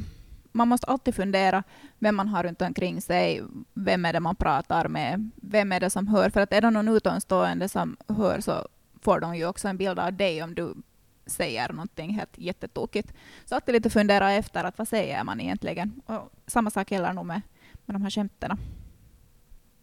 man 0.55 0.69
måste 0.69 0.87
alltid 0.87 1.15
fundera 1.15 1.63
vem 1.99 2.17
man 2.17 2.29
har 2.29 2.43
runt 2.43 2.63
omkring 2.63 3.01
sig, 3.01 3.43
vem 3.75 4.05
är 4.05 4.13
det 4.13 4.21
man 4.21 4.37
pratar 4.37 4.89
med, 4.89 5.31
vem 5.37 5.73
är 5.73 5.81
det 5.81 5.91
som 5.91 6.09
hör. 6.09 6.31
För 6.31 6.41
att 6.41 6.53
är 6.53 6.61
det 6.61 6.71
någon 6.71 6.89
utomstående 6.89 7.69
som 7.69 7.97
hör 8.09 8.41
så 8.41 8.69
får 9.01 9.21
de 9.21 9.37
ju 9.37 9.47
också 9.47 9.69
en 9.69 9.77
bild 9.77 9.99
av 9.99 10.13
dig 10.13 10.43
om 10.43 10.55
du 10.55 10.75
säger 11.27 11.73
någonting 11.73 12.15
helt 12.15 12.39
jättetokigt. 12.39 13.13
Så 13.45 13.55
alltid 13.55 13.73
lite 13.73 13.91
fundera 13.91 14.33
efter 14.33 14.65
att 14.65 14.79
vad 14.79 14.89
säger 14.89 15.25
man 15.25 15.41
egentligen. 15.41 16.01
Och 16.07 16.33
samma 16.47 16.71
sak 16.71 16.91
gäller 16.91 17.13
nog 17.13 17.27
med, 17.27 17.41
med 17.85 17.95
de 17.95 18.03
här 18.03 18.11
skämten. 18.11 18.59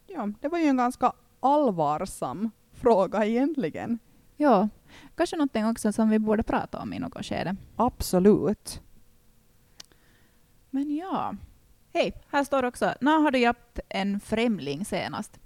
Ja, 0.07 0.29
det 0.41 0.47
var 0.47 0.59
ju 0.59 0.65
en 0.65 0.77
ganska 0.77 1.13
allvarsam 1.39 2.51
fråga 2.73 3.25
egentligen. 3.25 3.99
Ja, 4.37 4.69
kanske 5.15 5.35
någonting 5.35 5.65
också 5.65 5.93
som 5.93 6.09
vi 6.09 6.19
borde 6.19 6.43
prata 6.43 6.79
om 6.79 6.93
i 6.93 6.99
något 6.99 7.25
skede. 7.25 7.55
Absolut. 7.75 8.81
Men 10.71 10.95
ja. 10.95 11.35
Hej, 11.93 12.13
här 12.27 12.43
står 12.43 12.63
också, 12.63 12.93
när 13.01 13.19
har 13.19 13.31
du 13.31 13.39
hjälpt 13.39 13.79
en 13.89 14.19
främling 14.19 14.85
senast? 14.85 15.39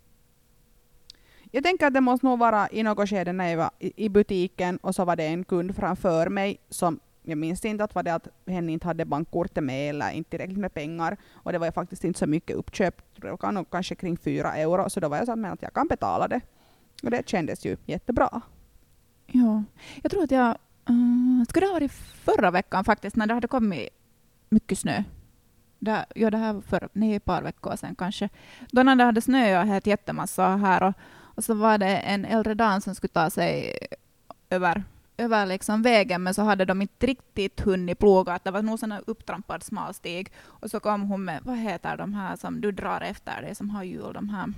Jag 1.52 1.64
tänker 1.64 1.88
att 1.88 1.94
det 1.94 2.02
måste 2.02 2.26
nog 2.26 2.40
vara 2.40 2.70
i 2.72 2.84
något 2.84 3.10
skede 3.10 3.34
när 3.34 3.48
jag 3.50 3.58
var 3.58 3.72
i 3.80 4.10
butiken 4.10 4.78
och 4.78 4.96
så 4.96 5.06
var 5.06 5.16
det 5.16 5.26
en 5.26 5.44
kund 5.44 5.76
framför 5.76 6.30
mig 6.30 6.58
som 6.70 7.00
jag 7.24 7.38
minns 7.38 7.66
inte 7.66 7.84
att 7.84 7.96
var 7.96 8.04
det 8.04 8.14
att 8.14 8.28
hen 8.48 8.70
inte 8.70 8.88
hade 8.88 9.06
bankkortet 9.06 9.64
med 9.64 9.90
eller 9.90 10.12
inte 10.12 10.30
tillräckligt 10.30 10.58
med 10.58 10.74
pengar. 10.74 11.18
Och 11.34 11.52
det 11.52 11.58
var 11.58 11.66
ju 11.66 11.72
faktiskt 11.72 12.04
inte 12.04 12.20
så 12.20 12.28
mycket 12.28 12.56
uppköp. 12.56 13.02
Det 13.16 13.42
var 13.42 13.52
nog 13.52 13.70
kanske 13.70 13.96
kring 13.96 14.18
fyra 14.18 14.56
euro. 14.56 14.90
Så 14.90 15.00
då 15.00 15.10
var 15.10 15.18
jag 15.18 15.26
så 15.26 15.32
att 15.48 15.62
jag 15.62 15.74
kan 15.74 15.88
betala 15.88 16.28
det. 16.28 16.42
Och 17.04 17.12
det 17.12 17.30
kändes 17.30 17.66
ju 17.66 17.78
jättebra. 17.86 18.42
Ja, 19.26 19.64
jag 20.04 20.12
tror 20.12 20.24
att 20.24 20.32
jag... 20.32 20.58
Uh, 20.90 21.44
skulle 21.50 21.66
det 21.66 21.70
ha 21.70 21.74
varit 21.74 21.92
förra 22.26 22.52
veckan 22.52 22.84
faktiskt 22.84 23.16
när 23.16 23.28
det 23.28 23.34
hade 23.34 23.48
kommit 23.48 23.90
mycket 24.50 24.80
snö. 24.80 25.04
Det, 25.80 26.06
ja, 26.16 26.30
det 26.30 26.38
här 26.38 26.54
var 26.54 26.62
för 26.62 26.90
nej, 26.94 27.16
ett 27.16 27.26
par 27.26 27.42
veckor 27.42 27.76
sedan 27.76 27.96
kanske. 27.96 28.30
Då 28.72 28.84
när 28.84 28.96
det 28.96 29.04
hade 29.04 29.22
snöat 29.22 29.68
helt 29.68 29.88
jättemassa 29.88 30.56
här 30.56 30.84
och, 30.84 30.94
och 31.36 31.44
så 31.44 31.54
var 31.54 31.78
det 31.78 31.98
en 31.98 32.26
äldre 32.26 32.54
dam 32.54 32.82
som 32.82 32.96
skulle 32.96 33.14
ta 33.14 33.30
sig 33.30 33.78
över, 34.50 34.84
över 35.18 35.46
liksom 35.46 35.82
vägen 35.82 36.24
men 36.24 36.34
så 36.34 36.42
hade 36.42 36.66
de 36.66 36.82
inte 36.82 37.06
riktigt 37.06 37.60
hunnit 37.60 38.00
ploga. 38.00 38.34
Att 38.34 38.44
det 38.44 38.52
var 38.52 38.62
nog 38.62 38.84
en 38.84 38.92
upptrampad 39.08 39.64
smal 39.64 39.94
stig. 39.94 40.32
Och 40.44 40.72
så 40.72 40.80
kom 40.80 41.02
hon 41.02 41.26
med, 41.26 41.40
vad 41.44 41.58
heter 41.58 41.98
de 41.98 42.14
här 42.14 42.36
som 42.36 42.62
du 42.62 42.72
drar 42.72 43.02
efter 43.02 43.42
dig 43.42 43.56
som 43.56 43.70
har 43.70 43.84
hjul? 43.84 44.14
De 44.14 44.30
här 44.30 44.54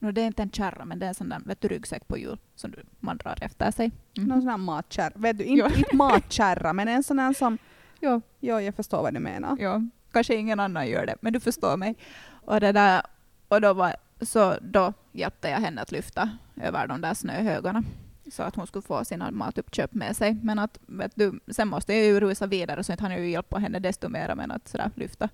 No, 0.00 0.12
det 0.12 0.22
är 0.22 0.26
inte 0.26 0.42
en 0.42 0.50
kärra, 0.50 0.84
men 0.84 0.98
det 0.98 1.06
är 1.06 1.08
en 1.08 1.14
sån 1.14 1.28
där 1.28 1.40
vet 1.44 1.60
du, 1.60 1.68
ryggsäck 1.68 2.08
på 2.08 2.18
hjul 2.18 2.38
som 2.54 2.74
man 3.00 3.16
drar 3.16 3.38
efter 3.40 3.70
sig. 3.70 3.90
Mm. 4.16 4.28
Någon 4.28 4.40
sån 4.40 4.50
här 4.50 4.56
matkärra. 4.56 5.12
Vet 5.14 5.38
du, 5.38 5.44
inte, 5.44 5.78
inte 5.78 5.96
matkärra, 5.96 6.72
men 6.72 6.88
en 6.88 7.02
sån 7.02 7.18
här 7.18 7.32
som 7.32 7.58
Ja, 8.00 8.20
ja, 8.40 8.62
jag 8.62 8.74
förstår 8.74 9.02
vad 9.02 9.14
du 9.14 9.20
menar. 9.20 9.56
Ja, 9.60 9.82
kanske 10.12 10.34
ingen 10.34 10.60
annan 10.60 10.88
gör 10.88 11.06
det, 11.06 11.16
men 11.20 11.32
du 11.32 11.40
förstår 11.40 11.76
mig. 11.76 11.96
Och, 12.30 12.60
det 12.60 12.72
där, 12.72 13.02
och 13.48 13.60
då, 13.60 13.72
var, 13.72 13.96
så 14.20 14.54
då 14.60 14.92
hjälpte 15.12 15.48
jag 15.48 15.58
henne 15.58 15.82
att 15.82 15.92
lyfta 15.92 16.30
över 16.62 16.86
de 16.86 17.00
där 17.00 17.14
snöhögarna 17.14 17.84
så 18.32 18.42
att 18.42 18.56
hon 18.56 18.66
skulle 18.66 18.82
få 18.82 19.04
sina 19.04 19.30
matuppköp 19.30 19.94
med 19.94 20.16
sig. 20.16 20.34
Men 20.42 20.58
att, 20.58 20.78
vet 20.86 21.12
du, 21.14 21.40
sen 21.48 21.68
måste 21.68 21.94
jag 21.94 22.04
ju 22.04 22.20
rusa 22.20 22.46
vidare 22.46 22.84
så 22.84 22.92
inte 22.92 23.04
han 23.04 23.22
ju 23.22 23.30
hjälpa 23.30 23.58
henne 23.58 23.78
desto 23.78 24.08
mer 24.08 24.34
med 24.34 24.52
att 24.52 24.68
sådär 24.68 24.90
lyfta. 24.94 25.28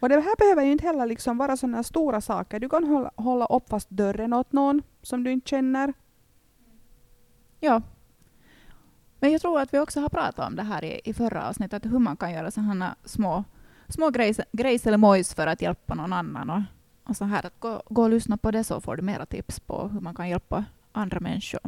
Och 0.00 0.08
det 0.08 0.14
här 0.14 0.36
behöver 0.38 0.62
ju 0.62 0.72
inte 0.72 0.86
heller 0.86 1.06
liksom 1.06 1.38
vara 1.38 1.56
sådana 1.56 1.82
stora 1.82 2.20
saker. 2.20 2.60
Du 2.60 2.68
kan 2.68 2.84
hålla, 2.84 3.10
hålla 3.16 3.46
upp 3.46 3.68
fast 3.68 3.90
dörren 3.90 4.32
åt 4.32 4.52
någon 4.52 4.82
som 5.02 5.24
du 5.24 5.32
inte 5.32 5.48
känner. 5.48 5.92
Ja, 7.60 7.82
men 9.20 9.32
jag 9.32 9.40
tror 9.40 9.60
att 9.60 9.74
vi 9.74 9.78
också 9.78 10.00
har 10.00 10.08
pratat 10.08 10.46
om 10.46 10.56
det 10.56 10.62
här 10.62 10.84
i, 10.84 11.00
i 11.04 11.14
förra 11.14 11.48
avsnittet, 11.48 11.84
hur 11.84 11.98
man 11.98 12.16
kan 12.16 12.32
göra 12.32 12.50
sådana 12.50 12.94
små, 13.04 13.44
små 13.90 14.10
grejs, 14.10 14.40
grejs 14.52 14.86
eller 14.86 14.98
mojs 14.98 15.34
för 15.34 15.46
att 15.46 15.62
hjälpa 15.62 15.94
någon 15.94 16.12
annan. 16.12 16.50
Och, 16.50 16.62
och 17.04 17.16
så 17.16 17.24
här, 17.24 17.46
att 17.46 17.60
gå, 17.60 17.82
gå 17.88 18.02
och 18.02 18.10
lyssna 18.10 18.36
på 18.36 18.50
det 18.50 18.64
så 18.64 18.80
får 18.80 18.96
du 18.96 19.02
mera 19.02 19.26
tips 19.26 19.60
på 19.60 19.88
hur 19.88 20.00
man 20.00 20.14
kan 20.14 20.28
hjälpa 20.28 20.64
andra 20.92 21.20
människor. 21.20 21.60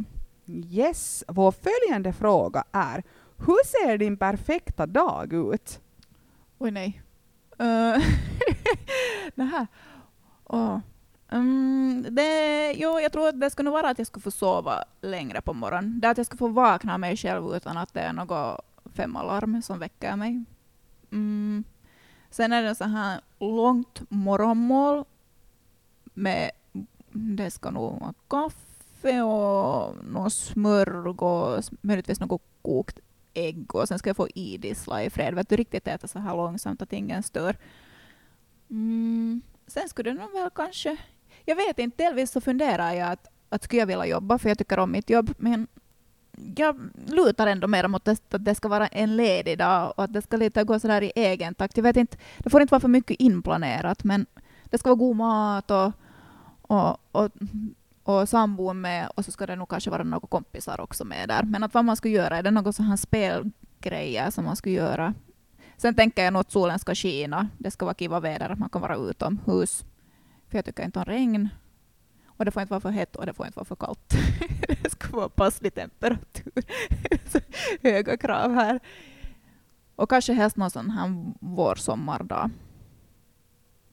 Yes, 0.45 1.23
vår 1.27 1.51
följande 1.51 2.13
fråga 2.13 2.63
är 2.71 3.03
hur 3.37 3.65
ser 3.65 3.97
din 3.97 4.17
perfekta 4.17 4.85
dag 4.85 5.33
ut? 5.33 5.79
Oj 6.57 6.71
nej. 6.71 7.01
Uh, 7.61 8.03
det 9.35 9.43
här. 9.43 9.67
Oh. 10.45 10.79
Mm, 11.31 12.05
det, 12.09 12.73
jo, 12.73 12.99
jag 12.99 13.11
tror 13.11 13.27
att 13.27 13.39
det 13.39 13.49
skulle 13.49 13.69
vara 13.69 13.89
att 13.89 13.97
jag 13.97 14.07
skulle 14.07 14.23
få 14.23 14.31
sova 14.31 14.83
längre 15.01 15.41
på 15.41 15.53
morgonen. 15.53 15.99
Det 15.99 16.09
att 16.09 16.17
jag 16.17 16.25
skulle 16.25 16.37
få 16.37 16.47
vakna 16.47 16.97
mig 16.97 17.17
själv 17.17 17.55
utan 17.55 17.77
att 17.77 17.93
det 17.93 17.99
är 17.99 18.13
något 18.13 18.65
femalarm 18.95 19.61
som 19.61 19.79
väcker 19.79 20.15
mig. 20.15 20.43
Mm. 21.11 21.63
Sen 22.33 22.53
är 22.53 22.63
det 22.63 22.75
så 22.75 22.83
här 22.83 23.21
långt 23.39 24.01
morgonmål 24.09 25.05
med 26.13 26.51
det 27.11 27.51
ska 27.51 27.71
nog 27.71 27.99
vara 27.99 28.13
kaffe 28.27 29.21
och 29.21 30.05
någon 30.05 30.31
smörgås, 30.31 31.71
möjligtvis 31.81 32.19
något 32.19 32.41
kokt 32.61 32.99
ägg 33.33 33.75
och 33.75 33.87
sen 33.87 33.99
ska 33.99 34.09
jag 34.09 34.17
få 34.17 34.27
idissla 34.27 35.03
i 35.03 35.09
fred. 35.09 35.35
Vet 35.35 35.49
du, 35.49 35.55
riktigt 35.55 35.87
äta 35.87 36.07
så 36.07 36.19
här 36.19 36.35
långsamt 36.35 36.81
att 36.81 36.93
ingen 36.93 37.23
stör. 37.23 37.57
Mm. 38.69 39.41
Sen 39.67 39.89
skulle 39.89 40.09
det 40.09 40.19
nog 40.19 40.31
väl 40.31 40.49
kanske... 40.55 40.97
Jag 41.45 41.55
vet 41.55 41.79
inte, 41.79 42.03
delvis 42.03 42.31
så 42.31 42.41
funderar 42.41 42.93
jag 42.93 43.11
att, 43.11 43.27
att 43.49 43.63
skulle 43.63 43.81
jag 43.81 43.87
vilja 43.87 44.05
jobba, 44.05 44.37
för 44.37 44.49
jag 44.49 44.57
tycker 44.57 44.79
om 44.79 44.91
mitt 44.91 45.09
jobb, 45.09 45.33
men 45.37 45.67
jag 46.55 46.89
lutar 47.07 47.47
ändå 47.47 47.67
mer 47.67 47.87
mot 47.87 48.07
att 48.07 48.21
det 48.29 48.55
ska 48.55 48.67
vara 48.67 48.87
en 48.87 49.15
ledig 49.15 49.57
dag 49.57 49.93
och 49.97 50.03
att 50.03 50.13
det 50.13 50.21
ska 50.21 50.37
lite 50.37 50.63
gå 50.63 50.79
sådär 50.79 51.01
i 51.01 51.11
egen 51.15 51.55
takt. 51.55 51.77
Jag 51.77 51.83
vet 51.83 51.97
inte, 51.97 52.17
det 52.37 52.49
får 52.49 52.61
inte 52.61 52.71
vara 52.71 52.81
för 52.81 52.87
mycket 52.87 53.19
inplanerat, 53.19 54.03
men 54.03 54.25
det 54.63 54.77
ska 54.77 54.89
vara 54.89 54.97
god 54.97 55.15
mat 55.15 55.71
och, 55.71 55.91
och, 56.61 56.97
och, 57.11 57.31
och 58.03 58.29
sambon 58.29 58.81
med 58.81 59.09
och 59.15 59.25
så 59.25 59.31
ska 59.31 59.45
det 59.45 59.55
nog 59.55 59.69
kanske 59.69 59.89
vara 59.89 60.03
några 60.03 60.27
kompisar 60.27 60.81
också 60.81 61.05
med 61.05 61.29
där. 61.29 61.43
Men 61.43 61.63
att 61.63 61.73
vad 61.73 61.85
man 61.85 61.95
ska 61.95 62.09
göra, 62.09 62.37
är 62.37 62.43
det 62.43 62.51
någon 62.51 62.73
sån 62.73 62.85
här 62.85 62.97
spelgrejer 62.97 64.29
som 64.29 64.45
man 64.45 64.55
ska 64.55 64.69
göra? 64.69 65.13
Sen 65.77 65.95
tänker 65.95 66.23
jag 66.23 66.33
nog 66.33 66.39
att 66.39 66.51
solen 66.51 66.79
ska 66.79 66.95
skina. 66.95 67.49
Det 67.57 67.71
ska 67.71 67.85
vara 67.85 67.95
kiva 67.95 68.19
väder, 68.19 68.49
att 68.49 68.59
man 68.59 68.69
kan 68.69 68.81
vara 68.81 68.95
utomhus. 68.95 69.85
För 70.49 70.57
jag 70.57 70.65
tycker 70.65 70.83
inte 70.83 70.99
om 70.99 71.05
regn. 71.05 71.49
Och 72.37 72.45
det 72.45 72.51
får 72.51 72.61
inte 72.61 72.71
vara 72.71 72.81
för 72.81 72.89
hett 72.89 73.15
och 73.15 73.25
det 73.25 73.33
får 73.33 73.45
inte 73.45 73.57
vara 73.57 73.65
för 73.65 73.75
kallt. 73.75 74.13
det 74.83 74.89
ska 74.89 75.17
vara 75.17 75.29
passlig 75.29 75.73
temperatur. 75.73 76.53
Höga 77.83 78.17
krav 78.17 78.53
här. 78.53 78.79
Och 79.95 80.09
kanske 80.09 80.33
helst 80.33 80.57
någon 80.57 80.71
sån 80.71 80.89
här 80.89 81.33
vårsommardag. 81.39 82.49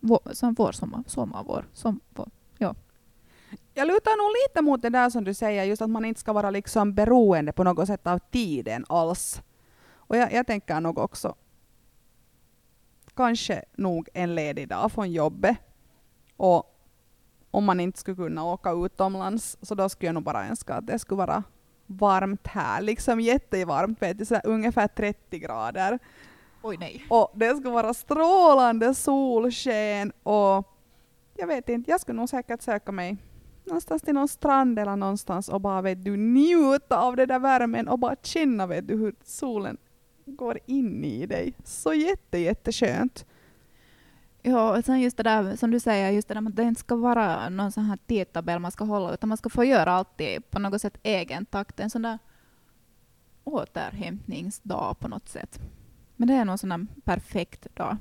Vår, 0.00 0.20
sån 0.32 0.54
vårsommar, 0.54 1.04
sommar, 1.06 1.44
vår, 1.44 1.68
som, 1.72 2.00
vår, 2.10 2.28
ja. 2.58 2.74
Jag 3.74 3.86
lutar 3.86 4.16
nog 4.16 4.32
lite 4.48 4.62
mot 4.62 4.82
det 4.82 4.90
där 4.90 5.10
som 5.10 5.24
du 5.24 5.34
säger, 5.34 5.64
just 5.64 5.82
att 5.82 5.90
man 5.90 6.04
inte 6.04 6.20
ska 6.20 6.32
vara 6.32 6.50
liksom 6.50 6.94
beroende 6.94 7.52
på 7.52 7.64
något 7.64 7.86
sätt 7.86 8.06
av 8.06 8.18
tiden 8.18 8.84
alls. 8.88 9.42
Och 9.92 10.16
jag, 10.16 10.32
jag 10.32 10.46
tänker 10.46 10.80
nog 10.80 10.98
också 10.98 11.34
kanske 13.14 13.64
nog 13.72 14.08
en 14.14 14.34
ledig 14.34 14.68
dag 14.68 14.92
från 14.92 15.12
jobbet. 15.12 15.56
Och 16.36 16.69
om 17.50 17.64
man 17.64 17.80
inte 17.80 17.98
skulle 17.98 18.16
kunna 18.16 18.44
åka 18.44 18.72
utomlands, 18.72 19.58
så 19.62 19.74
då 19.74 19.88
skulle 19.88 20.08
jag 20.08 20.14
nog 20.14 20.22
bara 20.22 20.46
önska 20.46 20.74
att 20.74 20.86
det 20.86 20.98
skulle 20.98 21.18
vara 21.18 21.42
varmt 21.86 22.46
här, 22.46 22.82
liksom 22.82 23.20
jättevarmt, 23.20 24.02
vet 24.02 24.18
du, 24.18 24.24
så 24.24 24.40
ungefär 24.44 24.88
30 24.88 25.38
grader. 25.38 25.98
Oj 26.62 26.76
nej. 26.80 27.06
Och 27.08 27.32
det 27.34 27.56
skulle 27.56 27.74
vara 27.74 27.94
strålande 27.94 28.94
solsken 28.94 30.12
och 30.22 30.76
jag 31.36 31.46
vet 31.46 31.68
inte, 31.68 31.90
jag 31.90 32.00
skulle 32.00 32.16
nog 32.16 32.28
säkert 32.28 32.62
söka 32.62 32.92
mig 32.92 33.16
någonstans 33.64 34.02
till 34.02 34.14
någon 34.14 34.28
strand 34.28 34.78
eller 34.78 34.96
någonstans 34.96 35.48
och 35.48 35.60
bara 35.60 35.82
vet 35.82 36.04
du 36.04 36.16
njuta 36.16 36.98
av 36.98 37.16
den 37.16 37.28
där 37.28 37.38
värmen 37.38 37.88
och 37.88 37.98
bara 37.98 38.16
känna 38.22 38.66
vet 38.66 38.88
du 38.88 38.96
hur 38.96 39.14
solen 39.24 39.76
går 40.24 40.58
in 40.66 41.04
i 41.04 41.26
dig. 41.26 41.54
Så 41.64 41.94
jätte, 41.94 42.38
jätteskönt. 42.38 43.26
Ja, 44.42 44.78
och 44.78 44.84
sen 44.84 45.00
just 45.00 45.16
det 45.16 45.22
där 45.22 45.56
som 45.56 45.70
du 45.70 45.80
säger, 45.80 46.10
just 46.10 46.28
det 46.28 46.34
där 46.34 46.46
att 46.48 46.56
det 46.56 46.62
inte 46.62 46.80
ska 46.80 46.96
vara 46.96 47.48
någon 47.48 47.72
sån 47.72 47.84
här 47.84 47.98
tidtabell 48.06 48.58
man 48.58 48.70
ska 48.70 48.84
hålla, 48.84 49.14
utan 49.14 49.28
man 49.28 49.38
ska 49.38 49.48
få 49.48 49.64
göra 49.64 49.92
alltid 49.92 50.50
på 50.50 50.58
något 50.58 50.80
sätt 50.80 50.98
egen 51.02 51.46
takt. 51.46 51.80
En 51.80 51.90
sån 51.90 52.02
där 52.02 52.18
återhämtningsdag 53.44 54.98
på 54.98 55.08
något 55.08 55.28
sätt. 55.28 55.60
Men 56.16 56.28
det 56.28 56.34
är 56.34 56.44
nog 56.44 56.58
sån 56.58 56.72
här 56.72 56.86
perfekt 57.04 57.66
dag. 57.76 57.96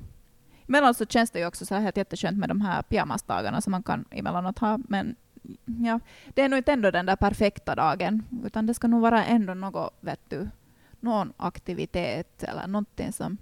Emellanåt 0.68 0.96
så 0.96 1.06
känns 1.06 1.30
det 1.30 1.38
ju 1.38 1.46
också 1.46 1.66
så 1.66 1.74
här 1.74 1.82
helt 1.82 1.96
jätteskönt 1.96 2.38
med 2.38 2.48
de 2.48 2.60
här 2.60 2.82
pyjamasdagarna 2.82 3.60
som 3.60 3.70
man 3.70 3.82
kan 3.82 4.04
emellanåt 4.10 4.58
ha, 4.58 4.78
men 4.88 5.16
ja, 5.64 6.00
det 6.34 6.42
är 6.42 6.48
nog 6.48 6.58
inte 6.58 6.72
ändå 6.72 6.90
den 6.90 7.06
där 7.06 7.16
perfekta 7.16 7.74
dagen, 7.74 8.22
utan 8.44 8.66
det 8.66 8.74
ska 8.74 8.88
nog 8.88 9.00
vara 9.00 9.24
ändå 9.24 9.54
något, 9.54 9.94
vet 10.00 10.20
du, 10.28 10.48
någon 11.00 11.32
aktivitet 11.36 12.42
eller 12.42 12.66
någonting 12.66 13.12
som... 13.12 13.38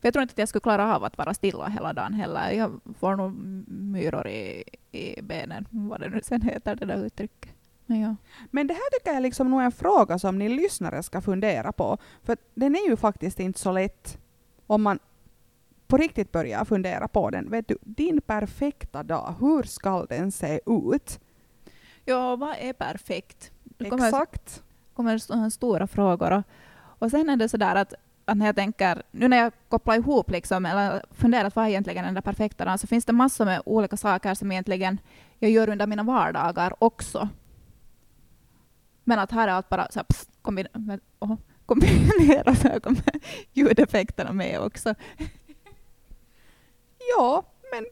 För 0.00 0.06
jag 0.06 0.12
tror 0.12 0.22
inte 0.22 0.32
att 0.32 0.38
jag 0.38 0.48
skulle 0.48 0.60
klara 0.60 0.96
av 0.96 1.04
att 1.04 1.18
vara 1.18 1.34
stilla 1.34 1.68
hela 1.68 1.92
dagen 1.92 2.14
heller. 2.14 2.50
Jag 2.50 2.80
får 2.98 3.16
nog 3.16 3.32
myror 3.68 4.28
i, 4.28 4.64
i 4.92 5.22
benen, 5.22 5.66
vad 5.70 6.00
det 6.00 6.08
nu 6.08 6.20
sen 6.22 6.42
heter, 6.42 6.76
det 6.76 6.86
där 6.86 7.04
uttrycket. 7.06 7.50
Men, 7.86 8.00
ja. 8.00 8.16
Men 8.50 8.66
det 8.66 8.74
här 8.74 8.98
tycker 8.98 9.12
jag 9.12 9.22
liksom 9.22 9.50
nog 9.50 9.60
är 9.60 9.64
en 9.64 9.72
fråga 9.72 10.18
som 10.18 10.38
ni 10.38 10.48
lyssnare 10.48 11.02
ska 11.02 11.20
fundera 11.20 11.72
på. 11.72 11.98
För 12.22 12.36
den 12.54 12.76
är 12.76 12.88
ju 12.88 12.96
faktiskt 12.96 13.40
inte 13.40 13.58
så 13.58 13.72
lätt 13.72 14.18
om 14.66 14.82
man 14.82 14.98
på 15.86 15.96
riktigt 15.96 16.32
börjar 16.32 16.64
fundera 16.64 17.08
på 17.08 17.30
den. 17.30 17.50
Vet 17.50 17.68
du, 17.68 17.78
din 17.80 18.20
perfekta 18.20 19.02
dag, 19.02 19.34
hur 19.40 19.62
ska 19.62 20.04
den 20.04 20.32
se 20.32 20.60
ut? 20.66 21.20
Ja, 22.04 22.36
vad 22.36 22.56
är 22.58 22.72
perfekt? 22.72 23.50
Det 23.64 23.90
kommer, 23.90 24.08
Exakt. 24.08 24.62
kommer 24.94 25.50
stora 25.50 25.86
frågor. 25.86 26.32
Och 26.32 26.42
och 27.00 27.10
sen 27.10 27.28
är 27.28 27.36
det 27.36 27.48
sådär 27.48 27.74
att, 27.74 27.94
att 28.30 28.36
när 28.36 28.46
jag 28.46 28.56
tänker, 28.56 29.02
nu 29.10 29.28
när 29.28 29.36
jag 29.36 29.52
kopplar 29.68 29.94
ihop 29.94 30.30
liksom, 30.30 30.66
eller 30.66 31.02
funderat 31.10 31.56
vad 31.56 31.64
är 31.64 31.68
egentligen 31.68 32.04
den 32.04 32.14
där 32.14 32.20
perfekta 32.20 32.64
dagen, 32.64 32.78
så 32.78 32.86
finns 32.86 33.04
det 33.04 33.12
massor 33.12 33.44
med 33.44 33.62
olika 33.64 33.96
saker 33.96 34.34
som 34.34 34.52
egentligen 34.52 35.00
jag 35.38 35.50
gör 35.50 35.68
under 35.68 35.86
mina 35.86 36.02
vardagar 36.02 36.74
också. 36.78 37.28
Men 39.04 39.18
att 39.18 39.32
här 39.32 39.48
är 39.48 39.52
allt 39.52 39.68
bara 39.68 39.88
så 39.90 39.98
här, 39.98 40.04
pss, 40.04 40.28
oh, 41.18 41.36
kombinerat, 41.66 42.62
här 42.62 42.80
ljudeffekterna 43.52 44.32
med 44.32 44.60
också. 44.60 44.94
ja, 47.16 47.42
men 47.72 47.86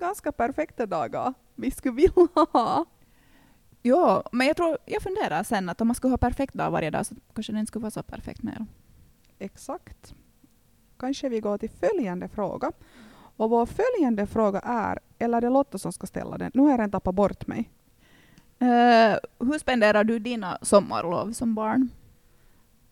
ganska 0.00 0.32
perfekta 0.32 0.86
dagar 0.86 1.34
vi 1.54 1.70
skulle 1.70 1.94
vilja 1.94 2.28
ha. 2.52 2.84
Ja, 3.82 4.28
men 4.32 4.46
jag 4.46 4.56
tror, 4.56 4.78
jag 4.84 5.02
funderar 5.02 5.42
sen 5.42 5.68
att 5.68 5.80
om 5.80 5.88
man 5.88 5.94
skulle 5.94 6.12
ha 6.12 6.18
perfekt 6.18 6.54
dag 6.54 6.70
varje 6.70 6.90
dag 6.90 7.06
så 7.06 7.14
kanske 7.34 7.52
den 7.52 7.60
inte 7.60 7.70
skulle 7.70 7.82
vara 7.82 7.90
så 7.90 8.02
perfekt 8.02 8.42
mer. 8.42 8.66
Exakt. 9.40 10.14
Kanske 10.98 11.28
vi 11.28 11.40
går 11.40 11.58
till 11.58 11.70
följande 11.70 12.28
fråga. 12.28 12.72
Och 13.36 13.50
vår 13.50 13.66
följande 13.66 14.26
fråga 14.26 14.60
är, 14.64 14.98
eller 15.18 15.36
är 15.36 15.40
det 15.40 15.48
Lotta 15.48 15.78
som 15.78 15.92
ska 15.92 16.06
ställa 16.06 16.38
den? 16.38 16.50
Nu 16.54 16.62
har 16.62 16.70
jag 16.70 16.78
redan 16.78 16.90
tappat 16.90 17.14
bort 17.14 17.46
mig. 17.46 17.70
Uh, 18.62 19.16
hur 19.38 19.58
spenderar 19.58 20.04
du 20.04 20.18
dina 20.18 20.58
sommarlov 20.62 21.32
som 21.32 21.54
barn? 21.54 21.88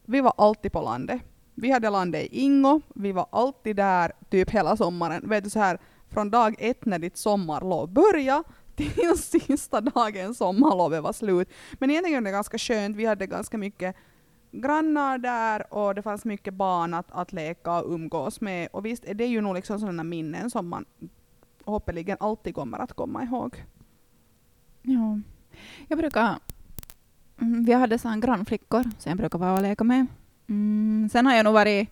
Vi 0.05 0.21
var 0.21 0.33
alltid 0.37 0.73
på 0.73 0.83
landet. 0.83 1.23
Vi 1.55 1.71
hade 1.71 1.90
landet 1.90 2.23
i 2.23 2.40
Ingo, 2.40 2.81
vi 2.95 3.12
var 3.12 3.26
alltid 3.31 3.76
där 3.76 4.12
typ 4.31 4.50
hela 4.50 4.76
sommaren. 4.76 5.28
Vet 5.28 5.45
du 5.45 5.50
så 5.50 5.59
här, 5.59 5.78
från 6.09 6.31
dag 6.31 6.55
ett 6.59 6.85
när 6.85 6.99
ditt 6.99 7.17
sommarlov 7.17 7.93
började 7.93 8.43
till 8.76 9.19
sista 9.19 9.81
dagen 9.81 10.35
sommarlovet 10.35 11.02
var 11.02 11.12
slut. 11.12 11.49
Men 11.73 11.90
egentligen 11.90 12.25
var 12.25 12.31
det 12.31 12.37
ganska 12.37 12.59
skönt, 12.59 12.97
vi 12.97 13.07
hade 13.07 13.26
ganska 13.26 13.59
mycket 13.59 13.97
grannar 14.50 15.19
där 15.19 15.75
och 15.75 15.95
det 15.95 16.02
fanns 16.02 16.25
mycket 16.25 16.55
barn 16.55 16.95
att, 16.95 17.07
att 17.11 17.33
leka 17.33 17.81
och 17.81 17.93
umgås 17.93 18.40
med. 18.40 18.69
Och 18.73 18.87
visst 18.87 19.05
är 19.05 19.14
det 19.14 19.26
ju 19.26 19.40
nog 19.40 19.55
liksom 19.55 19.78
sådana 19.78 20.05
minnen 20.05 20.50
som 20.50 20.69
man 20.69 20.85
hoppeligen 21.64 22.17
alltid 22.21 22.55
kommer 22.55 22.78
att 22.78 22.93
komma 22.93 23.23
ihåg. 23.23 23.64
Ja. 24.83 25.21
Jag 25.88 25.99
brukar... 25.99 26.38
Mm, 27.40 27.64
vi 27.64 27.73
hade 27.73 27.99
sån 27.99 28.21
grannflickor 28.21 28.83
som 28.83 29.11
jag 29.11 29.17
brukar 29.17 29.38
vara 29.38 29.55
och 29.55 29.62
leka 29.62 29.85
med. 29.85 30.07
Mm, 30.49 31.09
sen 31.12 31.26
har 31.26 31.35
jag 31.35 31.45
nog 31.45 31.55
varit, 31.55 31.88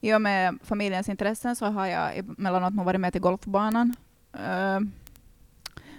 i 0.00 0.14
och 0.14 0.22
med 0.22 0.58
familjens 0.62 1.08
intressen, 1.08 1.56
så 1.56 1.66
har 1.66 1.86
jag 1.86 2.18
emellanåt 2.18 2.74
nog 2.74 2.84
varit 2.84 3.00
med 3.00 3.12
till 3.12 3.22
golfbanan. 3.22 3.96
Uh, 4.34 4.80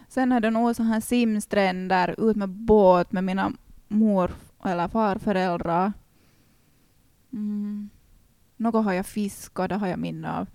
Sen 0.09 0.31
är 0.31 0.39
det 0.39 0.49
nog 0.49 0.75
så 0.75 0.83
här 0.83 0.99
simstränder, 0.99 2.29
ut 2.29 2.35
med 2.35 2.49
båt 2.49 3.11
med 3.11 3.23
mina 3.23 3.51
mor 3.87 4.31
eller 4.65 4.87
farföräldrar. 4.87 5.93
Mm. 7.31 7.89
Något 8.57 8.85
har 8.85 8.93
jag 8.93 9.05
fiskat, 9.05 9.69
det 9.69 9.75
har 9.75 9.87
jag 9.87 9.99
minne 9.99 10.37
av. 10.37 10.47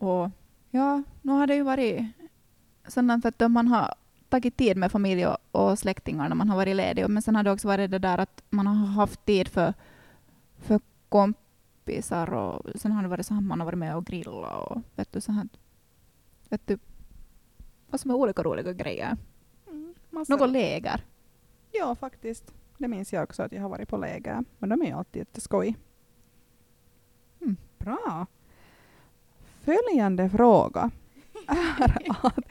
Och 0.00 0.30
ja, 0.70 1.02
nu 1.22 1.32
har 1.32 1.46
det 1.46 1.54
ju 1.54 1.62
varit 1.62 2.06
sådant 2.88 3.24
att 3.24 3.50
man 3.50 3.68
har 3.68 3.94
tagit 4.28 4.56
tid 4.56 4.76
med 4.76 4.92
familj 4.92 5.26
och, 5.26 5.36
och 5.50 5.78
släktingar 5.78 6.28
när 6.28 6.36
man 6.36 6.48
har 6.48 6.56
varit 6.56 6.76
ledig. 6.76 7.10
Men 7.10 7.22
sen 7.22 7.36
har 7.36 7.42
det 7.42 7.52
också 7.52 7.68
varit 7.68 7.90
det 7.90 7.98
där 7.98 8.18
att 8.18 8.42
man 8.50 8.66
har 8.66 8.86
haft 8.86 9.24
tid 9.26 9.48
för, 9.48 9.74
för 10.58 10.80
kompisar 11.08 12.32
och 12.32 12.80
sen 12.80 12.92
har 12.92 13.02
det 13.02 13.08
varit 13.08 13.26
så 13.26 13.34
att 13.34 13.42
man 13.42 13.60
har 13.60 13.64
varit 13.64 13.78
med 13.78 13.96
och 13.96 14.06
grillat 14.06 14.70
och 14.70 14.82
vet 14.96 15.12
du, 15.12 15.20
så 15.20 15.32
här, 15.32 15.48
vet 16.48 16.66
du, 16.66 16.78
vad 17.90 18.00
som 18.00 18.10
är 18.10 18.14
olika 18.14 18.42
roliga 18.42 18.72
grejer. 18.72 19.16
Mm, 19.68 19.94
Något 20.28 20.50
läger. 20.50 21.04
Ja, 21.72 21.94
faktiskt. 21.94 22.54
Det 22.80 22.88
minns 22.88 23.12
jag 23.12 23.22
också 23.22 23.42
att 23.42 23.52
jag 23.52 23.62
har 23.62 23.68
varit 23.68 23.88
på 23.88 23.96
läger. 23.96 24.44
Men 24.58 24.68
de 24.68 24.82
är 24.82 24.86
ju 24.86 24.92
alltid 24.92 25.20
jätteskoj. 25.20 25.76
Mm, 27.40 27.56
bra. 27.78 28.26
Följande 29.64 30.30
fråga 30.30 30.90
är 31.46 32.26
att 32.26 32.44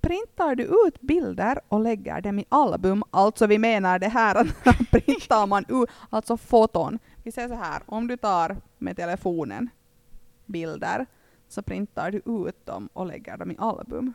printar 0.00 0.54
du 0.54 0.62
ut 0.86 1.00
bilder 1.00 1.60
och 1.68 1.80
lägger 1.80 2.20
dem 2.20 2.38
i 2.38 2.44
album, 2.48 3.04
alltså 3.10 3.46
vi 3.46 3.58
menar 3.58 3.98
det 3.98 4.08
här 4.08 4.34
att 4.34 4.64
printar 4.90 5.46
man 5.46 5.64
ut, 5.68 5.90
alltså 6.10 6.36
foton. 6.36 6.98
Vi 7.22 7.32
säger 7.32 7.48
så 7.48 7.54
här, 7.54 7.82
om 7.86 8.06
du 8.06 8.16
tar 8.16 8.56
med 8.78 8.96
telefonen 8.96 9.68
bilder 10.46 11.06
så 11.48 11.62
printar 11.62 12.10
du 12.10 12.22
ut 12.46 12.66
dem 12.66 12.88
och 12.92 13.06
lägger 13.06 13.36
dem 13.36 13.50
i 13.50 13.56
album. 13.58 14.12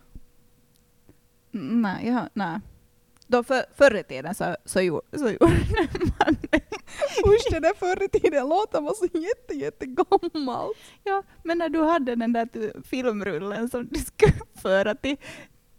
Mm, 1.53 1.81
nej, 1.81 2.07
jag... 2.07 2.29
nej. 2.33 2.59
Då 3.27 3.43
för, 3.43 3.65
förr 3.75 3.95
i 3.95 4.03
tiden 4.03 4.35
så, 4.35 4.55
så, 4.65 4.81
gjorde, 4.81 5.19
så 5.19 5.29
gjorde 5.29 5.45
man 6.19 6.37
det. 6.41 6.61
Usch, 7.27 7.47
det 7.51 7.59
där 7.59 7.73
förr 7.75 8.03
i 8.03 8.19
tiden 8.19 8.49
låter 8.49 8.81
man 8.81 8.95
så 8.95 9.05
jätte. 9.13 9.53
Ja, 11.03 11.23
men 11.43 11.57
när 11.57 11.69
du 11.69 11.81
hade 11.81 12.15
den 12.15 12.33
där 12.33 12.81
filmrullen 12.87 13.69
som 13.69 13.87
du 13.91 13.99
skulle 13.99 14.33
föra 14.61 14.95
till, 14.95 15.17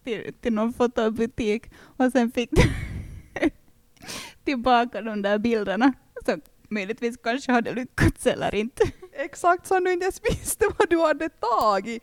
till, 0.05 0.35
till 0.41 0.53
någon 0.53 0.73
fotobutik 0.73 1.71
och 1.97 2.13
sen 2.13 2.33
fick 2.33 2.51
du 2.51 2.63
tillbaka 4.45 5.03
de 5.03 5.23
där 5.23 5.39
bilderna 5.39 5.93
som 6.25 6.41
möjligtvis 6.69 7.17
kanske 7.17 7.53
hade 7.53 7.73
lyckats 7.73 8.27
eller 8.27 8.55
inte. 8.55 8.85
Exakt 9.13 9.67
som 9.67 9.85
du 9.85 9.93
inte 9.93 10.05
ens 10.05 10.21
visste 10.25 10.65
vad 10.79 10.91
du 10.91 11.01
hade 11.01 11.29
tagit. 11.29 12.03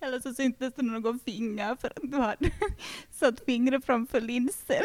Eller 0.00 0.20
så 0.20 0.34
syntes 0.34 0.74
det 0.74 0.82
någon 0.82 1.18
finger 1.18 1.76
för 1.76 1.88
att 1.88 2.02
du 2.02 2.16
hade 2.16 2.50
satt 3.12 3.40
fingret 3.40 3.84
framför 3.84 4.20
linsen. 4.20 4.84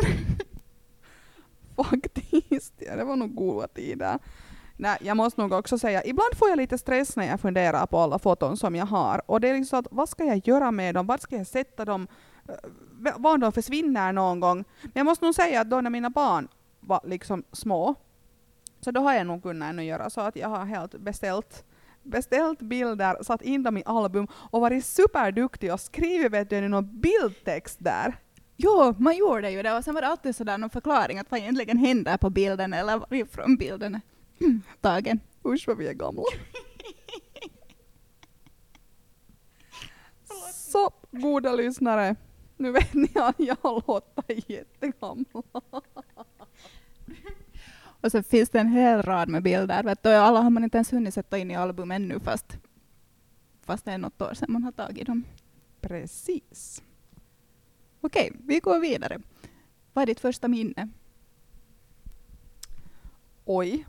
Faktiskt, 1.78 2.74
ja, 2.78 2.96
det 2.96 3.04
var 3.04 3.16
nog 3.16 3.36
goda 3.36 3.68
tider. 3.68 4.20
Nej, 4.80 4.98
jag 5.02 5.18
måste 5.18 5.42
nog 5.42 5.52
också 5.54 5.80
säga, 5.80 6.04
ibland 6.06 6.38
får 6.38 6.50
jag 6.50 6.58
lite 6.58 6.78
stress 6.78 7.16
när 7.16 7.28
jag 7.28 7.40
funderar 7.40 7.86
på 7.86 8.00
alla 8.00 8.20
foton 8.20 8.58
som 8.58 8.76
jag 8.76 8.86
har. 8.86 9.22
Och 9.26 9.42
det 9.42 9.50
är 9.50 9.54
liksom 9.54 9.70
så 9.70 9.76
att, 9.76 9.88
vad 9.92 10.10
ska 10.10 10.24
jag 10.24 10.48
göra 10.48 10.72
med 10.72 10.96
dem? 10.96 11.08
Var 11.08 11.18
ska 11.18 11.36
jag 11.36 11.48
sätta 11.48 11.86
dem? 11.86 12.08
Eh, 12.48 12.54
eh, 13.12 13.18
var 13.18 13.38
de 13.38 13.52
försvinner 13.52 14.14
någon 14.14 14.40
gång? 14.40 14.64
Men 14.82 14.92
jag 14.94 15.06
måste 15.06 15.26
nog 15.26 15.36
säga 15.36 15.62
att 15.62 15.70
då 15.70 15.82
när 15.82 15.90
mina 15.90 16.10
barn 16.10 16.48
var 16.80 17.02
liksom 17.04 17.44
små, 17.52 17.96
så 18.80 18.92
då 18.92 19.02
har 19.02 19.14
jag 19.14 19.28
nog 19.28 19.44
kunnat 19.44 19.70
ännu 19.70 19.84
göra 19.84 20.10
så 20.10 20.22
att 20.22 20.36
jag 20.36 20.50
har 20.50 20.66
helt 20.66 20.92
beställt 21.00 21.66
beställt 22.08 22.60
bilder, 22.60 23.24
satt 23.24 23.42
in 23.42 23.64
dem 23.64 23.78
i 23.78 23.84
album 23.86 24.28
och 24.52 24.62
varit 24.62 24.86
superduktig 24.86 25.74
och 25.74 25.80
skrivit 25.80 26.32
vet 26.34 26.50
du, 26.50 26.68
någon 26.68 27.00
bildtext 27.00 27.78
där. 27.80 28.18
Jo, 28.56 28.96
man 28.98 29.18
gjorde 29.18 29.52
ju 29.52 29.64
det 29.64 29.78
och 29.78 29.84
sen 29.84 29.94
var 29.94 30.02
det 30.02 30.08
alltid 30.08 30.36
sådär 30.36 30.58
någon 30.58 30.70
förklaring 30.70 31.20
att 31.20 31.32
vad 31.32 31.40
egentligen 31.40 31.78
händer 31.78 32.18
på 32.18 32.30
bilden 32.30 32.74
eller 32.74 32.98
varifrån 32.98 33.58
bilden 33.58 33.96
är 33.96 34.02
tagen. 34.82 35.20
Usch 35.46 35.68
vad 35.68 35.78
vi 35.78 35.88
är 35.88 35.94
gamla. 35.94 36.24
Så 40.54 40.92
goda 41.12 41.56
lyssnare, 41.56 42.16
nu 42.58 42.72
vet 42.72 42.94
ni 42.94 43.10
att 43.16 43.36
jag 43.38 43.58
låter 43.64 44.52
jättegamla. 44.52 45.44
Och 48.08 48.12
så 48.12 48.24
finns 48.24 48.50
det 48.50 48.60
en 48.60 48.68
hel 48.68 49.02
rad 49.02 49.30
med 49.30 49.44
bilder, 49.44 49.84
vet 49.84 50.04
du, 50.04 50.10
alla 50.10 50.42
har 50.42 50.50
man 50.50 50.64
inte 50.64 50.78
ens 50.78 50.94
hunnit 50.94 51.14
sätta 51.14 51.38
in 51.38 51.52
i 51.52 51.56
album 51.56 51.92
ännu 51.92 52.20
fast, 52.20 52.58
fast 53.62 53.86
det 53.86 53.92
är 53.92 53.98
något 53.98 54.22
år 54.22 54.34
sedan 54.34 54.52
man 54.52 54.64
har 54.64 54.72
tagit 54.72 55.08
dem. 55.08 55.24
Precis. 55.82 56.84
Okej, 58.02 58.32
vi 58.44 58.60
går 58.60 58.80
vidare. 58.80 59.20
Vad 59.94 60.02
är 60.02 60.06
ditt 60.06 60.20
första 60.20 60.48
minne? 60.48 60.90
Oj. 63.46 63.86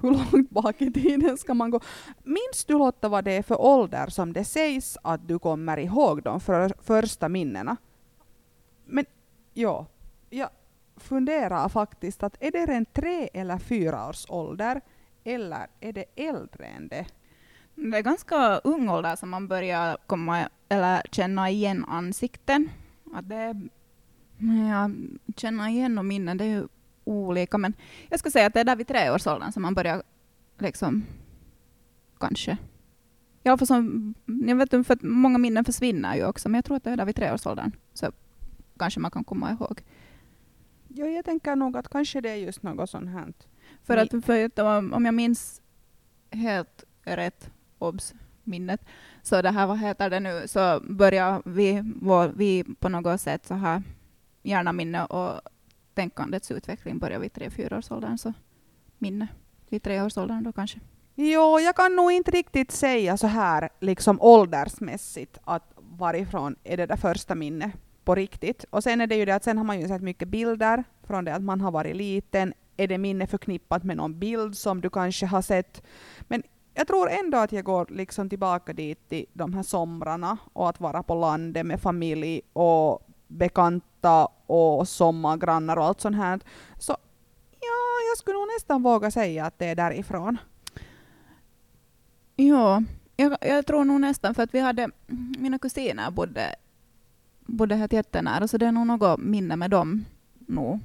Hur 0.00 0.10
långt 0.10 0.50
bak 0.50 0.82
i 0.82 0.92
tiden 0.92 1.38
ska 1.38 1.54
man 1.54 1.70
gå? 1.70 1.80
Minns 2.24 2.64
du 2.66 2.78
Lotta 2.78 3.08
vad 3.08 3.24
det 3.24 3.32
är 3.32 3.42
för 3.42 3.60
ålder 3.60 4.06
som 4.06 4.32
det 4.32 4.44
sägs 4.44 4.98
att 5.02 5.28
du 5.28 5.38
kommer 5.38 5.78
ihåg 5.78 6.22
de 6.22 6.40
för, 6.40 6.72
första 6.82 7.28
minnena? 7.28 7.76
Men 8.84 9.06
ja, 9.54 9.86
jag 10.30 10.50
funderar 10.98 11.68
faktiskt 11.68 12.22
att 12.22 12.36
är 12.40 12.50
det 12.50 12.72
en 12.72 12.84
tre 12.84 13.28
eller 13.34 13.58
fyra 13.58 14.08
års 14.08 14.26
ålder 14.28 14.80
eller 15.24 15.66
är 15.80 15.92
det 15.92 16.04
äldre 16.16 16.66
än 16.66 16.88
det? 16.88 17.06
Det 17.74 17.98
är 17.98 18.02
ganska 18.02 18.58
ung 18.58 18.88
ålder 18.88 19.16
som 19.16 19.30
man 19.30 19.48
börjar 19.48 19.96
komma, 20.06 20.48
eller 20.68 21.02
känna 21.12 21.50
igen 21.50 21.84
ansikten. 21.84 22.70
Att 23.14 23.28
det, 23.28 23.60
ja, 24.70 24.90
känna 25.36 25.70
igen 25.70 25.98
och 25.98 26.04
minnen, 26.04 26.36
det 26.36 26.44
är 26.44 26.48
ju 26.48 26.68
olika. 27.04 27.58
Men 27.58 27.74
jag 28.08 28.18
skulle 28.18 28.32
säga 28.32 28.46
att 28.46 28.54
det 28.54 28.60
är 28.60 28.64
där 28.64 28.76
vid 28.76 28.88
treårsåldern 28.88 29.52
som 29.52 29.62
man 29.62 29.74
börjar 29.74 30.02
liksom, 30.58 31.04
kanske. 32.20 32.58
I 33.42 33.48
alla 33.48 33.58
fall 33.58 33.66
som, 33.66 34.14
jag 34.26 34.56
vet 34.56 34.72
inte, 34.72 34.86
för 34.86 34.94
att 34.94 35.02
många 35.02 35.38
minnen 35.38 35.64
försvinner 35.64 36.16
ju 36.16 36.26
också, 36.26 36.48
men 36.48 36.54
jag 36.54 36.64
tror 36.64 36.76
att 36.76 36.84
det 36.84 36.90
är 36.90 36.96
där 36.96 37.04
vid 37.04 37.16
treårsåldern. 37.16 37.72
Så 37.94 38.12
kanske 38.78 39.00
man 39.00 39.10
kan 39.10 39.24
komma 39.24 39.50
ihåg. 39.50 39.82
Ja, 40.98 41.06
jag 41.06 41.24
tänker 41.24 41.56
nog 41.56 41.76
att 41.76 41.88
kanske 41.88 42.20
det 42.20 42.30
är 42.30 42.36
just 42.36 42.62
något 42.62 42.90
sånt 42.90 43.10
här. 43.10 43.32
För 43.82 43.96
att, 43.96 44.24
för 44.24 44.44
att 44.44 44.58
om 44.92 45.04
jag 45.04 45.14
minns 45.14 45.62
helt 46.30 46.84
rätt, 47.04 47.50
obs, 47.78 48.14
minnet, 48.44 48.80
så 49.22 49.42
det 49.42 49.50
här, 49.50 49.66
vad 49.66 49.78
heter 49.78 50.10
det 50.10 50.20
nu, 50.20 50.42
så 50.46 50.80
börjar 50.80 51.42
vi, 51.44 51.82
vår, 52.02 52.28
vi 52.28 52.64
på 52.64 52.88
något 52.88 53.20
sätt 53.20 53.46
så 53.46 53.54
här 53.54 53.82
hjärnaminne 54.42 55.04
och 55.04 55.40
tänkandets 55.94 56.50
utveckling 56.50 56.98
börjar 56.98 57.18
vid 57.18 57.32
tre, 57.32 57.50
fyra 57.50 57.78
års 57.78 57.90
åldern, 57.90 58.18
så 58.18 58.32
minne 58.98 59.28
vid 59.68 59.82
tre 59.82 60.02
års 60.02 60.18
åldern 60.18 60.42
då 60.42 60.52
kanske. 60.52 60.80
Jo, 61.14 61.60
jag 61.60 61.76
kan 61.76 61.96
nog 61.96 62.12
inte 62.12 62.30
riktigt 62.30 62.70
säga 62.70 63.16
så 63.16 63.26
här 63.26 63.68
liksom 63.80 64.20
åldersmässigt 64.20 65.38
att 65.44 65.72
varifrån 65.76 66.56
är 66.64 66.76
det 66.76 66.86
där 66.86 66.96
första 66.96 67.34
minnet 67.34 67.72
på 68.08 68.14
riktigt. 68.14 68.64
Och 68.70 68.82
sen 68.82 69.00
är 69.00 69.06
det 69.06 69.16
ju 69.16 69.24
det 69.24 69.34
att 69.34 69.44
sen 69.44 69.58
har 69.58 69.64
man 69.64 69.80
ju 69.80 69.88
sett 69.88 70.02
mycket 70.02 70.28
bilder 70.28 70.84
från 71.06 71.24
det 71.24 71.34
att 71.34 71.42
man 71.42 71.60
har 71.60 71.70
varit 71.70 71.96
liten. 71.96 72.54
Är 72.76 72.88
det 72.88 72.98
minne 72.98 73.26
förknippat 73.26 73.84
med 73.84 73.96
någon 73.96 74.18
bild 74.18 74.56
som 74.56 74.80
du 74.80 74.90
kanske 74.90 75.26
har 75.26 75.42
sett? 75.42 75.82
Men 76.20 76.42
jag 76.74 76.86
tror 76.86 77.10
ändå 77.10 77.38
att 77.38 77.52
jag 77.52 77.64
går 77.64 77.86
liksom 77.90 78.28
tillbaka 78.28 78.72
dit 78.72 79.08
till 79.08 79.26
de 79.32 79.54
här 79.54 79.62
somrarna 79.62 80.38
och 80.52 80.68
att 80.68 80.80
vara 80.80 81.02
på 81.02 81.14
landet 81.14 81.66
med 81.66 81.80
familj 81.80 82.40
och 82.52 83.08
bekanta 83.26 84.28
och 84.46 84.88
sommargrannar 84.88 85.76
och 85.76 85.84
allt 85.84 86.00
sånt 86.00 86.16
här. 86.16 86.40
Så 86.78 86.96
ja, 87.60 88.08
jag 88.10 88.18
skulle 88.18 88.38
nog 88.38 88.48
nästan 88.56 88.82
våga 88.82 89.10
säga 89.10 89.46
att 89.46 89.58
det 89.58 89.66
är 89.66 89.74
därifrån. 89.74 90.38
Ja, 92.36 92.82
jag, 93.16 93.36
jag 93.40 93.66
tror 93.66 93.84
nog 93.84 94.00
nästan, 94.00 94.34
för 94.34 94.42
att 94.42 94.54
vi 94.54 94.60
hade, 94.60 94.90
mina 95.38 95.58
kusiner 95.58 96.10
bodde, 96.10 96.54
bodde 97.48 97.74
här 97.74 97.88
jättenära, 97.94 98.48
så 98.48 98.58
det 98.58 98.66
är 98.66 98.72
nog 98.72 98.86
något 98.86 99.20
minne 99.20 99.56
med 99.56 99.70
dem 99.70 100.04
nog, 100.38 100.80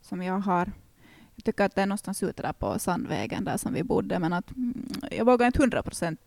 som 0.00 0.22
jag 0.22 0.38
har. 0.38 0.72
Jag 1.34 1.44
tycker 1.44 1.64
att 1.64 1.74
det 1.74 1.82
är 1.82 1.86
någonstans 1.86 2.22
ute 2.22 2.42
där 2.42 2.52
på 2.52 2.78
Sandvägen 2.78 3.44
där 3.44 3.56
som 3.56 3.72
vi 3.72 3.82
bodde, 3.82 4.18
men 4.18 4.32
att 4.32 4.56
mm, 4.56 4.88
jag 5.10 5.24
vågar 5.24 5.46
inte 5.46 5.62
hundra 5.62 5.82
procent 5.82 6.20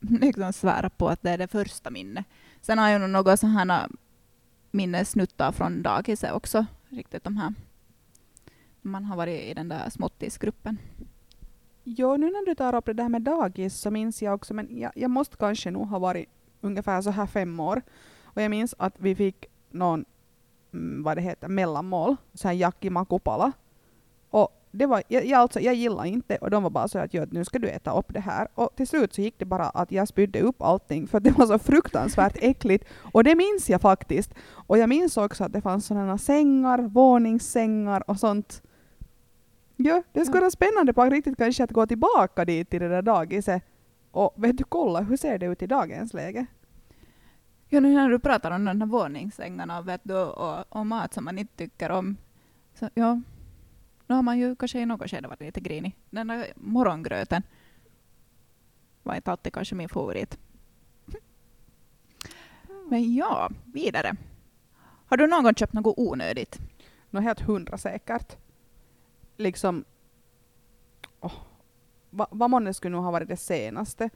liksom 0.00 0.52
svära 0.52 0.90
på 0.90 1.08
att 1.08 1.22
det 1.22 1.30
är 1.30 1.38
det 1.38 1.48
första 1.48 1.90
minnet. 1.90 2.26
Sen 2.60 2.78
har 2.78 2.88
jag 2.88 3.00
nog 3.00 3.10
några 3.10 3.36
sådana 3.36 3.88
minnesnuttar 4.70 5.52
från 5.52 5.82
dagiset 5.82 6.32
också, 6.32 6.66
riktigt 6.88 7.24
de 7.24 7.36
här, 7.36 7.54
man 8.82 9.04
har 9.04 9.16
varit 9.16 9.42
i 9.42 9.54
den 9.54 9.68
där 9.68 9.90
småttisgruppen. 9.90 10.78
Jo, 11.84 12.16
nu 12.16 12.26
när 12.26 12.46
du 12.46 12.54
tar 12.54 12.74
upp 12.74 12.86
det 12.86 12.92
där 12.92 13.08
med 13.08 13.22
dagis 13.22 13.76
så 13.76 13.90
minns 13.90 14.22
jag 14.22 14.34
också, 14.34 14.54
men 14.54 14.78
jag, 14.78 14.92
jag 14.94 15.10
måste 15.10 15.36
kanske 15.36 15.70
nog 15.70 15.88
ha 15.88 15.98
varit 15.98 16.28
ungefär 16.60 17.02
så 17.02 17.10
här 17.10 17.26
fem 17.26 17.60
år. 17.60 17.82
Och 18.34 18.42
jag 18.42 18.50
minns 18.50 18.74
att 18.78 18.94
vi 18.98 19.14
fick 19.14 19.46
någon, 19.70 20.04
mm, 20.74 21.02
vad 21.02 21.16
det 21.16 21.20
heter, 21.20 21.48
mellanmål, 21.48 22.16
så 22.34 22.48
här 22.48 22.54
jakkimakupala. 22.54 23.52
Och 24.30 24.48
det 24.70 24.86
var, 24.86 25.02
jag, 25.08 25.24
jag, 25.26 25.40
alltså, 25.40 25.60
jag 25.60 25.74
gillade 25.74 26.08
inte 26.08 26.36
och 26.36 26.50
de 26.50 26.62
var 26.62 26.70
bara 26.70 26.88
så 26.88 26.98
att 26.98 27.14
"Jo, 27.14 27.24
nu 27.30 27.44
ska 27.44 27.58
du 27.58 27.68
äta 27.68 27.98
upp 27.98 28.14
det 28.14 28.20
här. 28.20 28.48
Och 28.54 28.70
till 28.76 28.86
slut 28.88 29.14
så 29.14 29.20
gick 29.20 29.38
det 29.38 29.44
bara 29.44 29.64
att 29.68 29.92
jag 29.92 30.08
spydde 30.08 30.40
upp 30.40 30.62
allting 30.62 31.06
för 31.06 31.20
det 31.20 31.30
var 31.38 31.46
så 31.46 31.58
fruktansvärt 31.58 32.36
äckligt. 32.40 32.84
Och 33.12 33.24
det 33.24 33.34
minns 33.34 33.70
jag 33.70 33.80
faktiskt. 33.80 34.34
Och 34.50 34.78
jag 34.78 34.88
minns 34.88 35.16
också 35.16 35.44
att 35.44 35.52
det 35.52 35.60
fanns 35.60 35.86
sådana 35.86 36.18
sängar, 36.18 36.78
våningssängar 36.78 38.10
och 38.10 38.20
sånt. 38.20 38.62
Ja, 39.76 40.02
det 40.12 40.24
skulle 40.24 40.38
Ja. 40.38 40.40
vara 40.40 40.50
spännande 40.50 40.92
på 40.92 41.04
riktigt 41.04 41.38
kanske 41.38 41.64
att 41.64 41.70
gå 41.70 41.86
tillbaka 41.86 42.44
dit 42.44 42.70
till 42.70 42.80
det 42.80 42.88
där 42.88 43.02
dagiset. 43.02 43.62
Och 44.10 44.34
vet 44.36 44.56
du, 44.58 44.64
kolla 44.64 45.00
hur 45.00 45.16
ser 45.16 45.38
det 45.38 45.46
ut 45.46 45.62
i 45.62 45.66
dagens 45.66 46.12
läge? 46.14 46.46
Ja, 47.72 47.80
nu 47.80 47.94
när 47.94 48.08
du 48.08 48.18
pratar 48.18 48.50
om 48.50 48.64
de 48.64 48.80
här 48.80 48.88
våningssängarna 48.88 49.82
vet 49.82 50.00
du, 50.04 50.14
och, 50.14 50.76
och 50.76 50.86
mat 50.86 51.14
som 51.14 51.24
man 51.24 51.38
inte 51.38 51.56
tycker 51.56 51.90
om. 51.90 52.16
Så, 52.74 52.90
ja, 52.94 53.20
nu 54.06 54.14
har 54.14 54.22
man 54.22 54.38
ju 54.38 54.56
kanske 54.56 54.80
i 54.80 54.86
något 54.86 55.10
skede 55.10 55.28
varit 55.28 55.40
lite 55.40 55.60
grinig. 55.60 55.96
Den 56.10 56.26
där 56.26 56.52
morgongröten 56.56 57.42
var 59.02 59.14
inte 59.14 59.30
alltid 59.30 59.52
kanske 59.52 59.74
min 59.74 59.88
favorit. 59.88 60.38
Men 62.88 63.14
ja, 63.14 63.50
vidare. 63.64 64.16
Har 65.06 65.16
du 65.16 65.26
någon 65.26 65.44
gång 65.44 65.54
köpt 65.54 65.72
något 65.72 65.98
onödigt? 65.98 66.58
Nå 67.10 67.20
helt 67.20 67.40
hundra 67.40 67.78
säkert. 67.78 68.36
Liksom, 69.36 69.84
åh, 71.20 71.32
vad, 72.10 72.28
vad 72.30 72.50
månne 72.50 72.74
skulle 72.74 72.96
nog 72.96 73.04
ha 73.04 73.10
varit 73.10 73.28
det 73.28 73.36
senaste? 73.36 74.10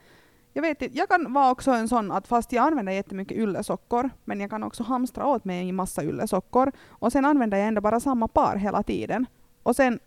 Jag 0.56 0.62
vet 0.62 0.82
inte, 0.82 0.98
jag 0.98 1.08
kan 1.08 1.32
vara 1.32 1.50
också 1.50 1.70
en 1.70 1.88
sån 1.88 2.12
att 2.12 2.28
fast 2.28 2.52
jag 2.52 2.66
använder 2.66 2.92
jättemycket 2.92 3.38
yllesockor, 3.38 4.10
men 4.24 4.40
jag 4.40 4.50
kan 4.50 4.62
också 4.62 4.82
hamstra 4.82 5.26
åt 5.26 5.44
mig 5.44 5.68
en 5.68 5.74
massa 5.74 6.04
yllesockor, 6.04 6.72
och 6.88 7.12
sen 7.12 7.24
använder 7.24 7.58
jag 7.58 7.68
ändå 7.68 7.80
bara 7.80 8.00
samma 8.00 8.28
par 8.28 8.56
hela 8.56 8.82
tiden. 8.82 9.26
Och 9.62 9.76
sen 9.76 9.98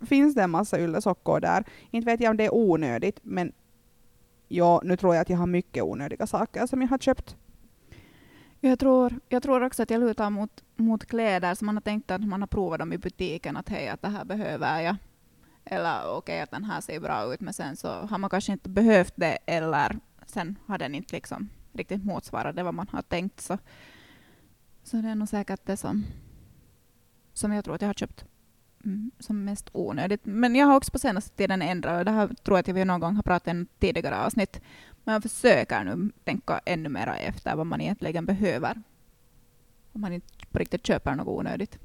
finns 0.00 0.34
det 0.34 0.42
en 0.42 0.50
massa 0.50 0.80
yllesockor 0.80 1.40
där. 1.40 1.64
Inte 1.90 2.06
vet 2.06 2.20
jag 2.20 2.30
om 2.30 2.36
det 2.36 2.44
är 2.44 2.54
onödigt, 2.54 3.18
men 3.22 3.52
ja, 4.48 4.80
nu 4.84 4.96
tror 4.96 5.14
jag 5.14 5.22
att 5.22 5.30
jag 5.30 5.38
har 5.38 5.46
mycket 5.46 5.82
onödiga 5.82 6.26
saker 6.26 6.66
som 6.66 6.82
jag 6.82 6.88
har 6.88 6.98
köpt. 6.98 7.36
Jag 8.60 8.78
tror, 8.78 9.14
jag 9.28 9.42
tror 9.42 9.62
också 9.62 9.82
att 9.82 9.90
jag 9.90 10.00
lutar 10.00 10.30
mot, 10.30 10.64
mot 10.76 11.06
kläder 11.06 11.54
som 11.54 11.66
man 11.66 11.76
har 11.76 11.80
tänkt 11.80 12.10
att 12.10 12.24
man 12.24 12.42
har 12.42 12.46
provat 12.46 12.78
dem 12.78 12.92
i 12.92 12.98
butiken, 12.98 13.56
att 13.56 13.68
hej, 13.68 13.88
att 13.88 14.02
det 14.02 14.08
här 14.08 14.24
behöver 14.24 14.80
jag. 14.80 14.96
Eller 15.64 16.04
okej, 16.04 16.16
okay, 16.18 16.40
att 16.40 16.50
den 16.50 16.64
här 16.64 16.80
ser 16.80 17.00
bra 17.00 17.34
ut, 17.34 17.40
men 17.40 17.54
sen 17.54 17.76
så 17.76 17.88
har 17.88 18.18
man 18.18 18.30
kanske 18.30 18.52
inte 18.52 18.68
behövt 18.68 19.12
det, 19.16 19.38
eller 19.46 19.98
sen 20.26 20.58
har 20.66 20.78
den 20.78 20.94
inte 20.94 21.16
liksom 21.16 21.48
riktigt 21.72 22.04
motsvarat 22.04 22.56
det 22.56 22.62
vad 22.62 22.74
man 22.74 22.88
har 22.92 23.02
tänkt. 23.02 23.40
Så, 23.40 23.58
så 24.82 24.96
det 24.96 25.08
är 25.08 25.14
nog 25.14 25.28
säkert 25.28 25.60
det 25.66 25.76
som, 25.76 26.06
som 27.32 27.52
jag 27.52 27.64
tror 27.64 27.74
att 27.74 27.80
jag 27.80 27.88
har 27.88 27.94
köpt 27.94 28.24
mm, 28.84 29.10
som 29.18 29.44
mest 29.44 29.70
onödigt. 29.72 30.20
Men 30.24 30.54
jag 30.54 30.66
har 30.66 30.76
också 30.76 30.92
på 30.92 30.98
senaste 30.98 31.36
tiden 31.36 31.62
ändrat, 31.62 31.98
och 31.98 32.04
det 32.04 32.10
här 32.10 32.28
tror 32.28 32.58
jag 32.58 32.70
att 32.70 32.76
vi 32.76 32.84
någon 32.84 33.00
gång 33.00 33.16
har 33.16 33.22
pratat 33.22 33.54
om 33.54 33.66
tidigare 33.78 34.24
avsnitt, 34.24 34.60
men 35.04 35.12
jag 35.12 35.22
försöker 35.22 35.84
nu 35.84 36.10
tänka 36.24 36.60
ännu 36.64 36.88
mer 36.88 37.06
efter 37.08 37.56
vad 37.56 37.66
man 37.66 37.80
egentligen 37.80 38.26
behöver. 38.26 38.82
Om 39.92 40.00
man 40.00 40.12
inte 40.12 40.26
på 40.50 40.58
riktigt 40.58 40.86
köper 40.86 41.14
något 41.14 41.28
onödigt. 41.28 41.78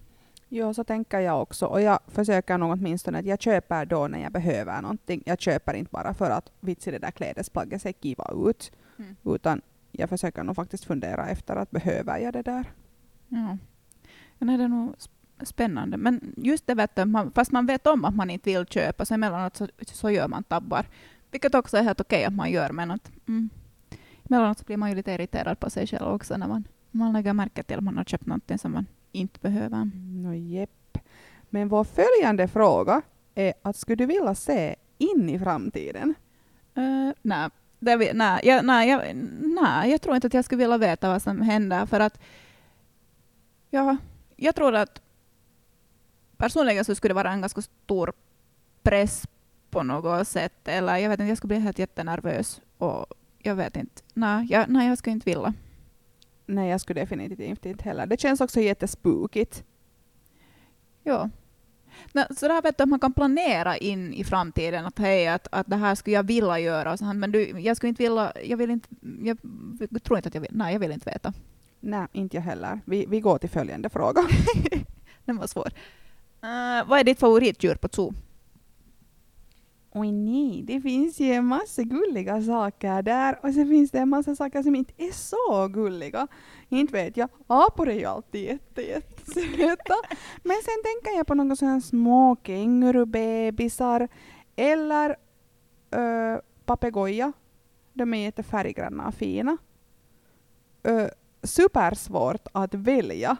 Jo, 0.49 0.73
så 0.73 0.83
tänker 0.83 1.19
jag 1.19 1.41
också. 1.41 1.65
Och 1.65 1.81
jag 1.81 1.99
försöker 2.07 2.57
nog 2.57 2.71
åtminstone 2.71 3.19
att 3.19 3.25
jag 3.25 3.41
köper 3.41 3.86
då 3.86 4.07
när 4.07 4.19
jag 4.19 4.31
behöver 4.31 4.81
någonting. 4.81 5.23
Jag 5.25 5.41
köper 5.41 5.73
inte 5.73 5.91
bara 5.91 6.13
för 6.13 6.29
att 6.29 6.51
vitsi 6.60 6.91
det 6.91 6.99
där 6.99 7.12
klädesplagget 7.12 7.81
ser 7.81 7.91
kiva 7.91 8.31
ut. 8.49 8.71
Mm. 8.97 9.15
Utan 9.23 9.62
jag 9.91 10.10
försöker 10.10 10.43
nog 10.43 10.55
faktiskt 10.55 10.86
fundera 10.86 11.27
efter 11.27 11.55
att 11.55 11.71
behöver 11.71 12.17
jag 12.17 12.33
det 12.33 12.41
där. 12.41 12.71
Ja. 13.27 13.57
Nej, 14.38 14.57
det 14.57 14.63
är 14.63 14.67
nog 14.67 14.95
spännande. 15.41 15.97
Men 15.97 16.33
just 16.38 16.67
det 16.67 16.75
vet 16.75 16.95
du, 16.95 17.31
fast 17.36 17.51
man 17.51 17.65
vet 17.65 17.88
om 17.88 18.05
att 18.05 18.15
man 18.15 18.29
inte 18.29 18.49
vill 18.53 18.65
köpa, 18.65 19.05
så 19.05 19.13
emellanåt 19.13 19.55
så, 19.57 19.67
så 19.86 20.12
gör 20.12 20.27
man 20.27 20.43
tabbar. 20.43 20.86
Vilket 21.31 21.55
också 21.55 21.77
är 21.77 21.83
helt 21.83 22.01
okej 22.01 22.25
att 22.25 22.33
man 22.33 22.51
gör, 22.51 22.69
men 22.69 22.91
att, 22.91 23.12
mm, 23.27 23.49
emellanåt 24.29 24.57
så 24.57 24.65
blir 24.65 24.77
man 24.77 24.89
ju 24.89 24.95
lite 24.95 25.12
irriterad 25.12 25.60
på 25.60 25.69
sig 25.69 25.88
själv 25.88 26.07
också 26.07 26.38
när 26.38 26.47
man, 26.47 26.67
man 26.91 27.13
lägger 27.13 27.33
märke 27.33 27.63
till 27.63 27.77
att 27.77 27.83
man 27.83 27.97
har 27.97 28.03
köpt 28.03 28.25
någonting 28.25 28.57
som 28.57 28.71
man 28.71 28.86
inte 29.11 29.39
behöver. 29.39 29.89
No, 30.23 30.33
jepp. 30.33 30.97
Men 31.49 31.67
vår 31.67 31.83
följande 31.83 32.47
fråga 32.47 33.01
är 33.35 33.53
att 33.61 33.75
skulle 33.75 33.95
du 33.95 34.05
vilja 34.05 34.35
se 34.35 34.75
in 34.97 35.29
i 35.29 35.39
framtiden? 35.39 36.13
Uh, 36.77 37.11
nej, 37.21 37.49
det, 37.79 38.13
nej, 38.13 38.41
jag, 38.43 38.65
nej, 38.65 38.89
jag, 38.89 39.15
nej, 39.41 39.91
jag 39.91 40.01
tror 40.01 40.15
inte 40.15 40.27
att 40.27 40.33
jag 40.33 40.45
skulle 40.45 40.63
vilja 40.63 40.77
veta 40.77 41.09
vad 41.09 41.21
som 41.21 41.41
händer 41.41 41.85
för 41.85 41.99
att 41.99 42.19
ja, 43.69 43.97
jag 44.35 44.55
tror 44.55 44.75
att 44.75 45.01
personligen 46.37 46.85
så 46.85 46.95
skulle 46.95 47.09
det 47.09 47.15
vara 47.15 47.31
en 47.31 47.41
ganska 47.41 47.61
stor 47.61 48.13
press 48.83 49.27
på 49.69 49.83
något 49.83 50.27
sätt. 50.27 50.67
Eller 50.67 50.97
jag 50.97 51.09
vet 51.09 51.19
inte, 51.19 51.29
jag 51.29 51.37
skulle 51.37 51.55
bli 51.55 51.59
helt 51.59 51.79
jättenervös. 51.79 52.61
Och 52.77 53.05
jag 53.39 53.55
vet 53.55 53.75
inte. 53.75 54.01
Nej, 54.13 54.47
jag, 54.49 54.69
nej, 54.69 54.87
jag 54.87 54.97
skulle 54.97 55.13
inte 55.13 55.29
vilja. 55.29 55.53
Nej, 56.47 56.69
jag 56.69 56.81
skulle 56.81 57.01
definitivt 57.01 57.65
inte 57.65 57.83
heller. 57.83 58.05
Det 58.05 58.19
känns 58.19 58.41
också 58.41 58.62
jättespukigt. 58.62 59.63
Ja. 61.03 61.29
Så 62.13 62.47
där 62.47 62.62
vet 62.62 62.77
du, 62.77 62.83
att 62.83 62.89
man 62.89 62.99
kan 62.99 63.13
planera 63.13 63.77
in 63.77 64.13
i 64.13 64.23
framtiden 64.23 64.86
att 64.86 64.99
hej, 64.99 65.27
att, 65.27 65.47
att 65.51 65.67
det 65.67 65.75
här 65.75 65.95
skulle 65.95 66.15
jag 66.15 66.23
vilja 66.23 66.60
göra. 66.60 66.91
Och 66.91 66.99
så, 66.99 67.05
men 67.05 67.31
du, 67.31 67.60
jag 67.60 67.77
skulle 67.77 67.89
inte 67.89 68.03
vilja, 68.03 68.33
jag 68.43 68.57
vill 68.57 68.71
inte, 68.71 68.89
jag, 69.23 69.38
jag 69.89 70.03
tror 70.03 70.17
inte 70.17 70.27
att 70.27 70.36
jag 70.36 70.41
vill, 70.41 70.51
nej, 70.53 70.73
jag 70.73 70.79
vill 70.79 70.91
inte 70.91 71.10
veta. 71.10 71.33
Nej, 71.79 72.07
inte 72.12 72.38
jag 72.38 72.43
heller. 72.43 72.79
Vi, 72.86 73.05
vi 73.05 73.19
går 73.19 73.38
till 73.38 73.49
följande 73.49 73.89
fråga. 73.89 74.21
Den 75.25 75.38
var 75.38 75.47
svår. 75.47 75.71
Uh, 76.43 76.89
vad 76.89 76.99
är 76.99 77.03
ditt 77.03 77.19
favoritdjur 77.19 77.75
på 77.75 77.89
zoo? 77.91 78.13
Oj 79.99 80.12
nej, 80.12 80.63
det 80.63 80.81
finns 80.81 81.19
ju 81.19 81.31
en 81.31 81.45
massa 81.45 81.83
gulliga 81.83 82.41
saker 82.41 83.01
där 83.01 83.39
och 83.43 83.53
sen 83.53 83.69
finns 83.69 83.91
det 83.91 83.99
en 83.99 84.10
massa 84.10 84.36
saker 84.36 84.63
som 84.63 84.75
inte 84.75 84.93
är 84.97 85.12
så 85.12 85.67
gulliga. 85.67 86.27
Inte 86.69 86.93
vet 86.93 87.17
jag, 87.17 87.29
apor 87.47 87.89
är 87.89 87.99
ju 87.99 88.05
alltid 88.05 88.43
jätte, 88.43 88.81
jättesöta. 88.81 89.95
Men 90.43 90.55
sen 90.63 90.83
tänker 90.83 91.17
jag 91.17 91.27
på 91.27 91.33
några 91.33 91.55
sådana 91.55 91.81
små 91.81 92.38
kängurubebisar 92.43 94.07
eller 94.55 95.10
eh, 95.91 96.39
papegoja. 96.65 97.33
De 97.93 98.13
är 98.13 98.23
jättefärggranna 98.23 99.07
och 99.07 99.13
fina. 99.13 99.57
Uh, 100.88 101.07
supersvårt 101.43 102.47
att 102.51 102.73
välja. 102.73 103.38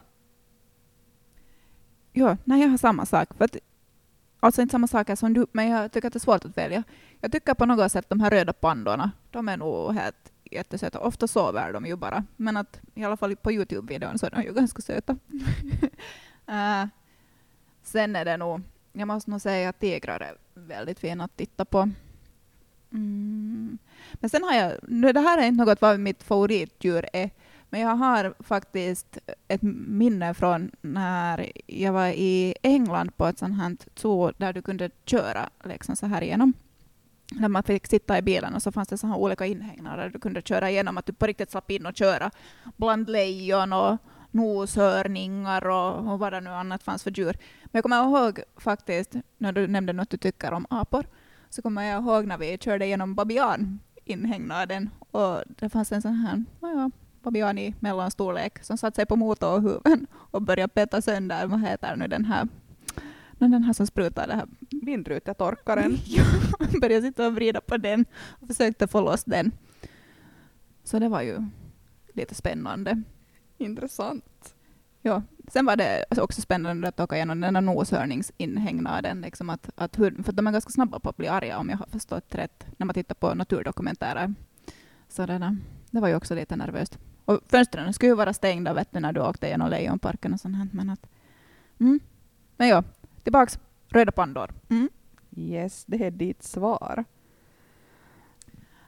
Ja, 2.14 2.38
nej, 2.44 2.62
jag 2.62 2.70
har 2.70 2.78
samma 2.78 3.06
sak. 3.06 3.34
För 3.38 3.46
att 3.46 3.58
Alltså 4.40 4.62
inte 4.62 4.72
samma 4.72 4.88
saker 4.88 5.16
som 5.16 5.34
du, 5.34 5.48
men 5.52 5.70
jag 5.70 5.92
tycker 5.92 6.08
att 6.08 6.14
det 6.14 6.18
är 6.18 6.20
svårt 6.20 6.46
att 6.46 6.58
välja. 6.58 6.84
Jag 7.22 7.32
tycker 7.32 7.54
på 7.54 7.66
något 7.66 7.92
sätt 7.92 8.10
de 8.10 8.20
här 8.20 8.30
röda 8.30 8.54
pandorna, 8.54 9.12
de 9.32 9.50
är 9.50 9.58
nog 9.58 9.94
helt 9.94 10.32
jättesöta. 10.52 11.00
Ofta 11.00 11.28
sover 11.28 11.74
de 11.74 11.86
ju 11.86 11.96
bara, 11.96 12.24
men 12.36 12.58
att 12.58 12.80
i 12.96 13.04
alla 13.04 13.18
fall 13.18 13.36
på 13.36 13.52
Youtube-videon 13.52 14.18
så 14.18 14.26
är 14.26 14.30
de 14.30 14.44
ju 14.44 14.54
ganska 14.54 14.82
söta. 14.82 15.14
uh, 15.14 16.86
sen 17.84 18.16
är 18.16 18.26
det 18.26 18.38
nog, 18.38 18.62
jag 18.94 19.08
måste 19.08 19.32
nog 19.32 19.42
säga 19.42 19.70
att 19.70 19.80
tigrar 19.80 20.20
är 20.20 20.38
väldigt 20.54 21.00
fina 21.00 21.24
att 21.24 21.38
titta 21.38 21.66
på. 21.66 21.90
Mm. 22.92 23.78
Men 24.14 24.30
sen 24.30 24.44
har 24.44 24.54
jag, 24.54 24.74
det 25.14 25.20
här 25.20 25.38
är 25.38 25.48
inte 25.48 25.66
något 25.66 25.82
vad 25.82 26.00
mitt 26.00 26.24
favoritdjur 26.24 27.06
är, 27.14 27.30
men 27.70 27.82
jag 27.82 27.96
har 27.96 28.34
faktiskt 28.40 29.18
ett 29.48 29.62
minne 29.88 30.34
från 30.34 30.72
när 30.82 31.52
jag 31.68 31.94
var 31.94 32.08
i 32.08 32.56
England 32.62 33.18
på 33.18 33.26
ett 33.26 33.40
sånt 33.40 33.58
här 33.58 33.78
zoo 33.96 34.32
där 34.38 34.54
du 34.54 34.62
kunde 34.62 34.90
köra 35.06 35.50
liksom 35.64 35.96
så 35.96 36.06
här 36.06 36.24
igenom. 36.24 36.54
När 37.32 37.48
man 37.48 37.64
fick 37.64 37.88
sitta 37.88 38.18
i 38.18 38.22
bilen 38.22 38.56
och 38.56 38.64
så 38.64 38.72
fanns 38.72 38.90
det 38.90 38.98
så 38.98 39.08
här 39.08 39.16
olika 39.16 39.46
inhägnader 39.46 40.04
där 40.04 40.10
du 40.10 40.20
kunde 40.20 40.42
köra 40.42 40.70
igenom, 40.70 40.98
att 40.98 41.06
du 41.06 41.14
på 41.14 41.28
riktigt 41.28 41.52
slapp 41.52 41.72
in 41.72 41.86
och 41.86 41.96
köra 41.96 42.32
bland 42.78 43.10
lejon 43.10 43.74
och 43.74 43.98
noshörningar 44.32 45.68
och, 45.68 46.12
och 46.12 46.20
vad 46.20 46.34
det 46.34 46.42
nu 46.42 46.50
annat 46.50 46.84
fanns 46.84 47.04
för 47.04 47.12
djur. 47.12 47.38
Men 47.64 47.72
jag 47.72 47.84
kommer 47.84 48.04
ihåg 48.04 48.40
faktiskt, 48.58 49.16
när 49.38 49.52
du 49.52 49.68
nämnde 49.68 49.94
något 49.94 50.10
du 50.10 50.18
tycker 50.18 50.52
om 50.52 50.66
apor, 50.70 51.06
så 51.50 51.62
kommer 51.62 51.84
jag 51.84 52.04
ihåg 52.04 52.26
när 52.26 52.38
vi 52.38 52.58
körde 52.58 52.86
igenom 52.86 53.16
babian 53.16 53.80
inhägnaden 54.06 54.90
och 55.12 55.44
det 55.48 55.70
fanns 55.70 55.92
en 55.92 56.02
sån 56.02 56.14
här, 56.14 56.44
ja, 56.62 56.92
babian 57.28 57.58
i 57.58 57.76
mellanstorlek 57.80 58.64
som 58.64 58.78
satt 58.78 58.96
sig 58.96 59.06
på 59.06 59.16
motorhuven 59.16 60.08
och 60.14 60.42
började 60.42 60.74
peta 60.74 61.02
sönder, 61.02 61.48
vad 61.48 61.62
heter 61.62 61.96
nu 61.96 62.08
den 62.08 62.26
här 62.26 62.48
den 63.40 63.64
här 63.64 63.74
som 63.74 63.88
sprutar 63.88 64.28
det 64.28 64.34
här 64.34 64.48
vindrutetorkaren. 64.70 65.98
började 66.82 67.08
sitta 67.08 67.28
och 67.28 67.36
vrida 67.36 67.62
på 67.62 67.78
den 67.78 68.06
och 68.42 68.48
försökte 68.48 68.88
få 68.88 69.02
loss 69.02 69.24
den. 69.24 69.52
Så 70.84 71.00
det 71.00 71.10
var 71.10 71.22
ju 71.22 71.44
lite 72.14 72.36
spännande. 72.36 73.04
Intressant. 73.58 74.56
Ja. 75.02 75.22
Sen 75.48 75.66
var 75.66 75.76
det 75.76 76.06
också 76.18 76.42
spännande 76.42 76.88
att 76.88 77.00
åka 77.00 77.16
igenom 77.16 77.42
den 77.42 77.56
här 77.56 77.62
noshörningsinhägnaden. 77.62 79.22
Liksom 79.22 79.50
att, 79.50 79.70
att 79.76 79.96
för 79.96 80.32
de 80.32 80.48
är 80.48 80.52
ganska 80.52 80.72
snabba 80.72 81.00
på 81.00 81.10
att 81.10 81.18
bli 81.18 81.28
arga 81.28 81.58
om 81.58 81.70
jag 81.70 81.78
har 81.78 81.88
förstått 81.88 82.36
rätt, 82.36 82.66
när 82.78 82.86
man 82.86 82.94
tittar 82.94 83.16
på 83.16 83.34
naturdokumentärer. 83.34 84.34
Så 85.10 85.26
det, 85.26 85.38
där, 85.38 85.58
det 85.92 86.00
var 86.00 86.08
ju 86.08 86.16
också 86.16 86.36
lite 86.36 86.56
nervöst. 86.56 87.00
Och 87.28 87.40
fönstren 87.48 87.94
skulle 87.94 88.10
ju 88.10 88.16
vara 88.16 88.34
stängda 88.34 88.74
vet 88.74 88.92
du, 88.92 89.00
när 89.00 89.14
du 89.14 89.22
åkte 89.22 89.48
genom 89.48 89.70
Lejonparken 89.70 90.34
och 90.34 90.40
sånt. 90.40 90.74
Men, 90.74 90.90
att, 90.90 91.08
mm. 91.80 92.00
men 92.58 92.68
ja, 92.68 92.84
tillbaks. 93.24 93.60
Röda 93.88 94.12
pandor. 94.12 94.52
Mm. 94.70 94.90
Yes, 95.36 95.86
det 95.86 96.06
är 96.06 96.12
ditt 96.12 96.44
svar. 96.44 97.06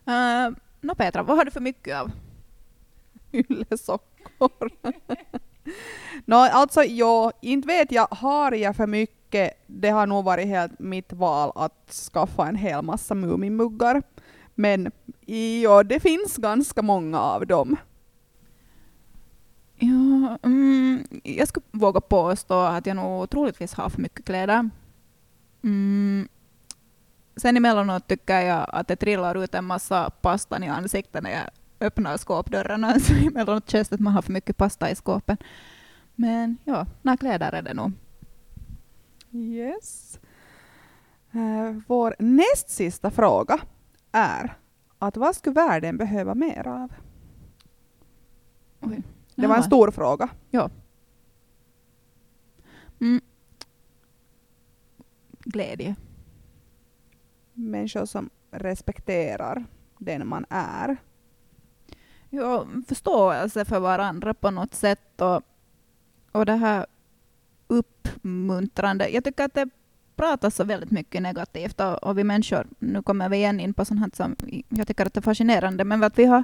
Uh, 0.07 0.57
Nå 0.81 0.95
Petra, 0.95 1.23
vad 1.23 1.37
har 1.37 1.45
du 1.45 1.51
för 1.51 1.59
mycket 1.59 1.97
av? 1.97 2.11
Yllesockor. 3.31 4.71
no, 6.25 6.35
alltså 6.35 6.83
ja, 6.83 7.31
inte 7.41 7.67
vet 7.67 7.91
jag, 7.91 8.07
har 8.11 8.51
jag 8.51 8.75
för 8.75 8.87
mycket? 8.87 9.63
Det 9.67 9.89
har 9.89 10.07
nog 10.07 10.25
varit 10.25 10.47
helt 10.47 10.79
mitt 10.79 11.13
val 11.13 11.51
att 11.55 11.91
skaffa 12.13 12.47
en 12.47 12.55
hel 12.55 12.81
massa 12.81 13.15
Mumimuggar. 13.15 14.03
Men 14.55 14.91
ja, 15.61 15.83
det 15.83 15.99
finns 15.99 16.37
ganska 16.37 16.81
många 16.81 17.19
av 17.19 17.47
dem. 17.47 17.77
Ja, 19.79 20.37
mm, 20.43 21.03
jag 21.23 21.47
skulle 21.47 21.65
våga 21.71 22.01
påstå 22.01 22.59
att 22.59 22.85
jag 22.85 22.95
nog 22.95 23.29
troligtvis 23.29 23.73
har 23.73 23.89
för 23.89 24.01
mycket 24.01 24.25
kläder. 24.25 24.69
Mm. 25.63 26.27
Sen 27.35 27.57
emellanåt 27.57 28.07
tycker 28.07 28.39
jag 28.39 28.65
att 28.69 28.87
det 28.87 28.95
trillar 28.95 29.43
ut 29.43 29.55
en 29.55 29.65
massa 29.65 30.09
pasta 30.09 30.65
i 30.65 30.67
ansiktet 30.67 31.23
när 31.23 31.31
jag 31.31 31.49
öppnar 31.79 32.17
skåpdörrarna. 32.17 32.99
Så 32.99 33.13
emellanåt 33.13 33.69
känns 33.69 33.89
det 33.89 33.95
att 33.95 33.99
man 33.99 34.13
har 34.13 34.21
för 34.21 34.31
mycket 34.33 34.57
pasta 34.57 34.91
i 34.91 34.95
skåpen. 34.95 35.37
Men 36.15 36.57
ja, 36.63 36.85
några 37.01 37.17
kläder 37.17 37.51
är 37.51 37.61
det 37.61 37.73
nog. 37.73 37.91
Yes. 39.31 40.19
Uh, 41.35 41.81
vår 41.87 42.15
näst 42.19 42.69
sista 42.69 43.11
fråga 43.11 43.59
är 44.11 44.57
att 44.99 45.17
vad 45.17 45.35
skulle 45.35 45.53
världen 45.53 45.97
behöva 45.97 46.35
mer 46.35 46.67
av? 46.67 46.93
Oj. 48.79 49.03
Det 49.41 49.47
var 49.47 49.57
en 49.57 49.63
stor 49.63 49.91
fråga. 49.91 50.29
Mm. 53.01 53.21
Glädje. 55.39 55.95
Människor 57.53 58.05
som 58.05 58.29
respekterar 58.51 59.65
den 59.97 60.27
man 60.27 60.45
är. 60.49 60.97
Ja, 62.29 62.67
förståelse 62.87 63.65
för 63.65 63.79
varandra 63.79 64.33
på 64.33 64.51
något 64.51 64.75
sätt 64.75 65.21
och, 65.21 65.41
och 66.31 66.45
det 66.45 66.55
här 66.55 66.85
uppmuntrande. 67.67 69.09
Jag 69.09 69.23
tycker 69.23 69.43
att 69.43 69.53
det 69.53 69.69
pratas 70.15 70.55
så 70.55 70.63
väldigt 70.63 70.91
mycket 70.91 71.21
negativt 71.21 71.79
och, 71.79 72.03
och 72.03 72.17
vi 72.17 72.23
människor, 72.23 72.67
nu 72.79 73.01
kommer 73.01 73.29
vi 73.29 73.37
igen 73.37 73.59
in 73.59 73.73
på 73.73 73.85
sånt 73.85 73.99
här 73.99 74.09
som 74.13 74.35
jag 74.69 74.87
tycker 74.87 75.05
att 75.05 75.13
det 75.13 75.19
är 75.19 75.21
fascinerande, 75.21 75.83
men 75.83 76.03
att 76.03 76.19
vi 76.19 76.25
har 76.25 76.43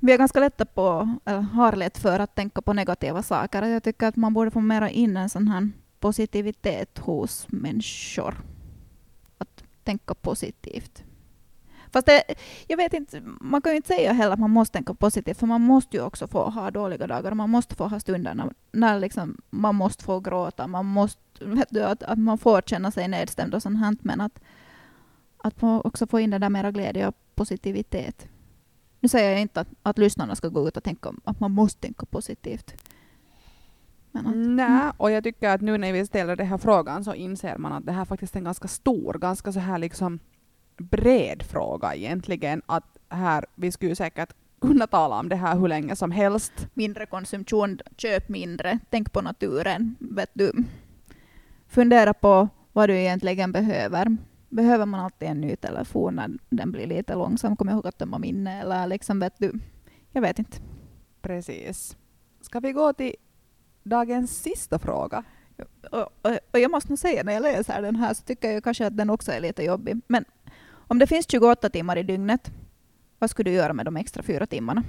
vi 0.00 0.12
är 0.12 0.18
ganska 0.18 0.40
lätta 0.40 0.64
på, 0.64 1.16
äh, 1.24 1.32
eller 1.32 1.40
har 1.40 1.72
lätt 1.72 1.98
för 1.98 2.18
att 2.18 2.34
tänka 2.34 2.62
på 2.62 2.72
negativa 2.72 3.22
saker. 3.22 3.62
Jag 3.62 3.82
tycker 3.82 4.06
att 4.06 4.16
man 4.16 4.34
borde 4.34 4.50
få 4.50 4.60
mera 4.60 4.90
in 4.90 5.16
en 5.16 5.28
sån 5.28 5.48
här 5.48 5.70
positivitet 6.00 6.98
hos 6.98 7.46
människor. 7.48 8.34
Att 9.38 9.64
tänka 9.84 10.14
positivt. 10.14 11.04
Fast 11.92 12.06
det, 12.06 12.22
jag 12.66 12.76
vet 12.76 12.92
inte, 12.92 13.20
man 13.40 13.62
kan 13.62 13.72
ju 13.72 13.76
inte 13.76 13.88
säga 13.88 14.12
heller 14.12 14.32
att 14.32 14.40
man 14.40 14.50
måste 14.50 14.72
tänka 14.72 14.94
positivt, 14.94 15.38
för 15.38 15.46
man 15.46 15.60
måste 15.60 15.96
ju 15.96 16.02
också 16.02 16.26
få 16.26 16.50
ha 16.50 16.70
dåliga 16.70 17.06
dagar, 17.06 17.34
man 17.34 17.50
måste 17.50 17.74
få 17.74 17.88
ha 17.88 18.00
stunder 18.00 18.34
när, 18.34 18.52
när 18.72 19.00
liksom 19.00 19.36
man 19.50 19.74
måste 19.74 20.04
få 20.04 20.20
gråta, 20.20 20.66
man 20.66 20.86
måste, 20.86 21.20
vet 21.40 21.68
du, 21.70 21.82
att, 21.82 22.02
att 22.02 22.18
man 22.18 22.38
får 22.38 22.62
känna 22.62 22.90
sig 22.90 23.08
nedstämd 23.08 23.54
och 23.54 23.62
sånt 23.62 23.78
här, 23.78 23.96
men 24.00 24.20
att, 24.20 24.40
att 25.38 25.62
man 25.62 25.80
också 25.84 26.06
få 26.06 26.20
in 26.20 26.30
den 26.30 26.40
där 26.40 26.48
mera 26.48 26.70
glädje 26.70 27.08
och 27.08 27.14
positivitet. 27.34 28.28
Nu 29.00 29.08
säger 29.08 29.30
jag 29.30 29.40
inte 29.40 29.60
att, 29.60 29.68
att 29.82 29.98
lyssnarna 29.98 30.34
ska 30.36 30.48
gå 30.48 30.68
ut 30.68 30.76
och 30.76 30.84
tänka 30.84 31.12
att 31.24 31.40
man 31.40 31.52
måste 31.52 31.80
tänka 31.80 32.06
positivt. 32.06 32.74
Men 34.12 34.26
att, 34.26 34.36
Nej, 34.36 34.92
och 34.96 35.10
jag 35.10 35.24
tycker 35.24 35.48
att 35.48 35.60
nu 35.60 35.78
när 35.78 35.92
vi 35.92 36.06
ställer 36.06 36.36
den 36.36 36.46
här 36.46 36.58
frågan 36.58 37.04
så 37.04 37.14
inser 37.14 37.58
man 37.58 37.72
att 37.72 37.86
det 37.86 37.92
här 37.92 38.04
faktiskt 38.04 38.34
är 38.34 38.38
en 38.38 38.44
ganska 38.44 38.68
stor, 38.68 39.14
ganska 39.14 39.52
så 39.52 39.60
här 39.60 39.78
liksom 39.78 40.18
bred 40.76 41.42
fråga 41.42 41.94
egentligen. 41.94 42.62
Att 42.66 42.98
här, 43.08 43.46
vi 43.54 43.72
skulle 43.72 43.96
säkert 43.96 44.32
kunna 44.60 44.86
tala 44.86 45.18
om 45.18 45.28
det 45.28 45.36
här 45.36 45.58
hur 45.58 45.68
länge 45.68 45.96
som 45.96 46.10
helst. 46.10 46.52
mindre 46.74 47.06
konsumtion, 47.06 47.78
köp 47.96 48.28
mindre, 48.28 48.78
tänk 48.90 49.12
på 49.12 49.20
naturen. 49.20 49.96
Vet 49.98 50.30
du. 50.32 50.52
Fundera 51.68 52.14
på 52.14 52.48
vad 52.72 52.88
du 52.88 52.98
egentligen 52.98 53.52
behöver. 53.52 54.16
Behöver 54.48 54.86
man 54.86 55.00
alltid 55.00 55.28
en 55.28 55.40
ny 55.40 55.56
telefon 55.56 56.14
när 56.14 56.30
den 56.48 56.72
blir 56.72 56.86
lite 56.86 57.14
långsam? 57.14 57.56
Kom 57.56 57.68
ihåg 57.68 57.86
att 57.86 57.98
tömma 57.98 58.18
minne 58.18 58.60
eller 58.60 58.86
liksom 58.86 59.20
vet 59.20 59.38
du. 59.38 59.52
Jag 60.12 60.22
vet 60.22 60.38
inte. 60.38 60.58
Precis. 61.22 61.96
Ska 62.40 62.60
vi 62.60 62.72
gå 62.72 62.92
till 62.92 63.14
dagens 63.82 64.42
sista 64.42 64.78
fråga? 64.78 65.24
Och, 65.92 65.98
och, 66.00 66.38
och 66.52 66.58
jag 66.58 66.70
måste 66.70 66.88
nog 66.88 66.98
säga 66.98 67.22
när 67.22 67.32
jag 67.32 67.42
läser 67.42 67.82
den 67.82 67.96
här 67.96 68.14
så 68.14 68.22
tycker 68.22 68.50
jag 68.50 68.64
kanske 68.64 68.86
att 68.86 68.96
den 68.96 69.10
också 69.10 69.32
är 69.32 69.40
lite 69.40 69.64
jobbig. 69.64 70.00
Men 70.06 70.24
om 70.70 70.98
det 70.98 71.06
finns 71.06 71.26
28 71.30 71.70
timmar 71.70 71.96
i 71.96 72.02
dygnet, 72.02 72.50
vad 73.18 73.30
skulle 73.30 73.50
du 73.50 73.56
göra 73.56 73.72
med 73.72 73.84
de 73.84 73.96
extra 73.96 74.22
fyra 74.22 74.46
timmarna? 74.46 74.84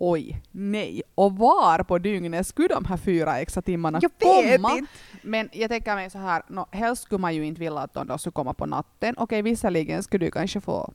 Oj, 0.00 0.42
nej. 0.50 1.02
Och 1.14 1.36
var 1.36 1.82
på 1.82 1.98
dygnet 1.98 2.46
skulle 2.46 2.68
de 2.68 2.84
här 2.84 2.96
fyra 2.96 3.38
extra 3.38 3.62
timmarna 3.62 4.00
Jag 4.02 4.12
komma? 4.18 4.76
inte. 4.76 4.92
Men 5.22 5.48
jag 5.52 5.70
tänker 5.70 5.94
mig 5.94 6.10
så 6.10 6.18
här, 6.18 6.42
no, 6.48 6.66
helst 6.70 7.02
skulle 7.02 7.18
man 7.18 7.34
ju 7.34 7.46
inte 7.46 7.60
vilja 7.60 7.78
att 7.78 7.94
de 7.94 8.06
då 8.06 8.18
skulle 8.18 8.32
komma 8.32 8.54
på 8.54 8.66
natten. 8.66 9.14
Okej, 9.18 9.42
visserligen 9.42 10.02
skulle 10.02 10.26
du 10.26 10.30
kanske 10.30 10.60
få 10.60 10.92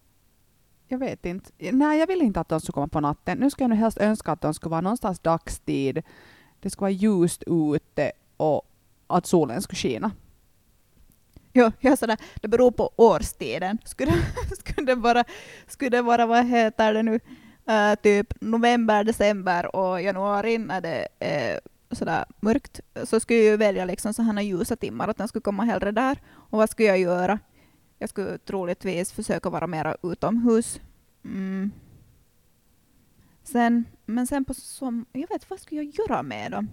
jag 0.87 0.97
vet 0.97 1.25
inte. 1.25 1.51
Nej, 1.71 1.99
jag 1.99 2.07
vill 2.07 2.21
inte 2.21 2.39
att 2.39 2.49
de 2.49 2.59
skulle 2.61 2.73
komma 2.73 2.87
på 2.87 2.99
natten. 2.99 3.37
Nu 3.37 3.49
skulle 3.49 3.63
jag 3.63 3.69
nog 3.69 3.79
helst 3.79 3.97
önska 3.97 4.31
att 4.31 4.41
de 4.41 4.53
skulle 4.53 4.71
vara 4.71 4.81
någonstans 4.81 5.19
dagstid. 5.19 6.03
Det 6.59 6.69
skulle 6.69 6.81
vara 6.81 6.91
ljust 6.91 7.43
ute 7.47 8.11
och 8.37 8.61
att 9.07 9.25
solen 9.25 9.61
skulle 9.61 9.77
skina. 9.77 10.11
Jo, 11.53 11.71
jag 11.79 11.99
sådär, 11.99 12.17
det 12.35 12.47
beror 12.47 12.71
på 12.71 12.91
årstiden. 12.95 13.77
Skulle, 13.85 14.11
skulle, 14.59 14.85
det 14.85 14.95
vara, 14.95 15.23
skulle 15.67 15.89
det 15.89 16.01
vara, 16.01 16.25
vad 16.25 16.45
heter 16.45 16.93
det 16.93 17.03
nu, 17.03 17.19
uh, 17.69 17.95
typ 18.01 18.41
november, 18.41 19.03
december 19.03 19.75
och 19.75 20.01
januari 20.01 20.57
när 20.57 20.81
det 20.81 21.07
är 21.19 21.59
sådär 21.91 22.25
mörkt, 22.39 22.79
så 23.03 23.19
skulle 23.19 23.39
jag 23.39 23.45
ju 23.51 23.57
välja 23.57 23.85
liksom 23.85 24.13
sådana 24.13 24.41
ljusa 24.41 24.75
timmar, 24.75 25.07
att 25.07 25.17
den 25.17 25.27
skulle 25.27 25.41
komma 25.41 25.63
hellre 25.63 25.91
där. 25.91 26.17
Och 26.31 26.57
vad 26.57 26.69
skulle 26.69 26.87
jag 26.87 26.99
göra? 26.99 27.39
Jag 27.99 28.09
skulle 28.09 28.37
troligtvis 28.37 29.11
försöka 29.11 29.49
vara 29.49 29.67
mera 29.67 29.95
utomhus. 30.03 30.81
Mm. 31.25 31.71
Sen, 33.43 33.85
men 34.05 34.27
sen 34.27 34.45
på 34.45 34.53
som, 34.53 35.05
jag 35.11 35.29
vet 35.29 35.49
vad 35.49 35.59
skulle 35.59 35.83
jag 35.83 35.93
göra 35.99 36.23
med 36.23 36.51
dem? 36.51 36.69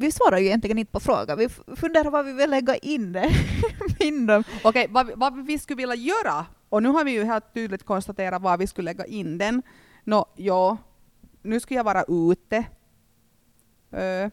Vi 0.00 0.12
svarar 0.12 0.38
ju 0.38 0.46
egentligen 0.46 0.78
inte 0.78 0.92
på 0.92 1.00
frågan. 1.00 1.38
Vi 1.38 1.48
funderar 1.76 2.10
vad 2.10 2.26
vi 2.26 2.32
vill 2.32 2.50
lägga 2.50 2.76
in, 2.76 3.12
det, 3.12 3.30
in 4.00 4.26
dem. 4.26 4.44
Okej, 4.64 4.86
vad, 4.90 5.10
vad 5.16 5.46
vi 5.46 5.58
skulle 5.58 5.76
vilja 5.76 5.94
göra, 5.94 6.46
och 6.68 6.82
nu 6.82 6.88
har 6.88 7.04
vi 7.04 7.10
ju 7.10 7.24
helt 7.24 7.54
tydligt 7.54 7.84
konstaterat 7.84 8.42
var 8.42 8.58
vi 8.58 8.66
skulle 8.66 8.84
lägga 8.84 9.04
in 9.04 9.38
den. 9.38 9.62
Nå, 10.04 10.26
ja, 10.36 10.76
nu 11.42 11.60
skulle 11.60 11.78
jag 11.78 11.84
vara 11.84 12.04
ute. 12.08 12.64
Ö, 13.90 14.30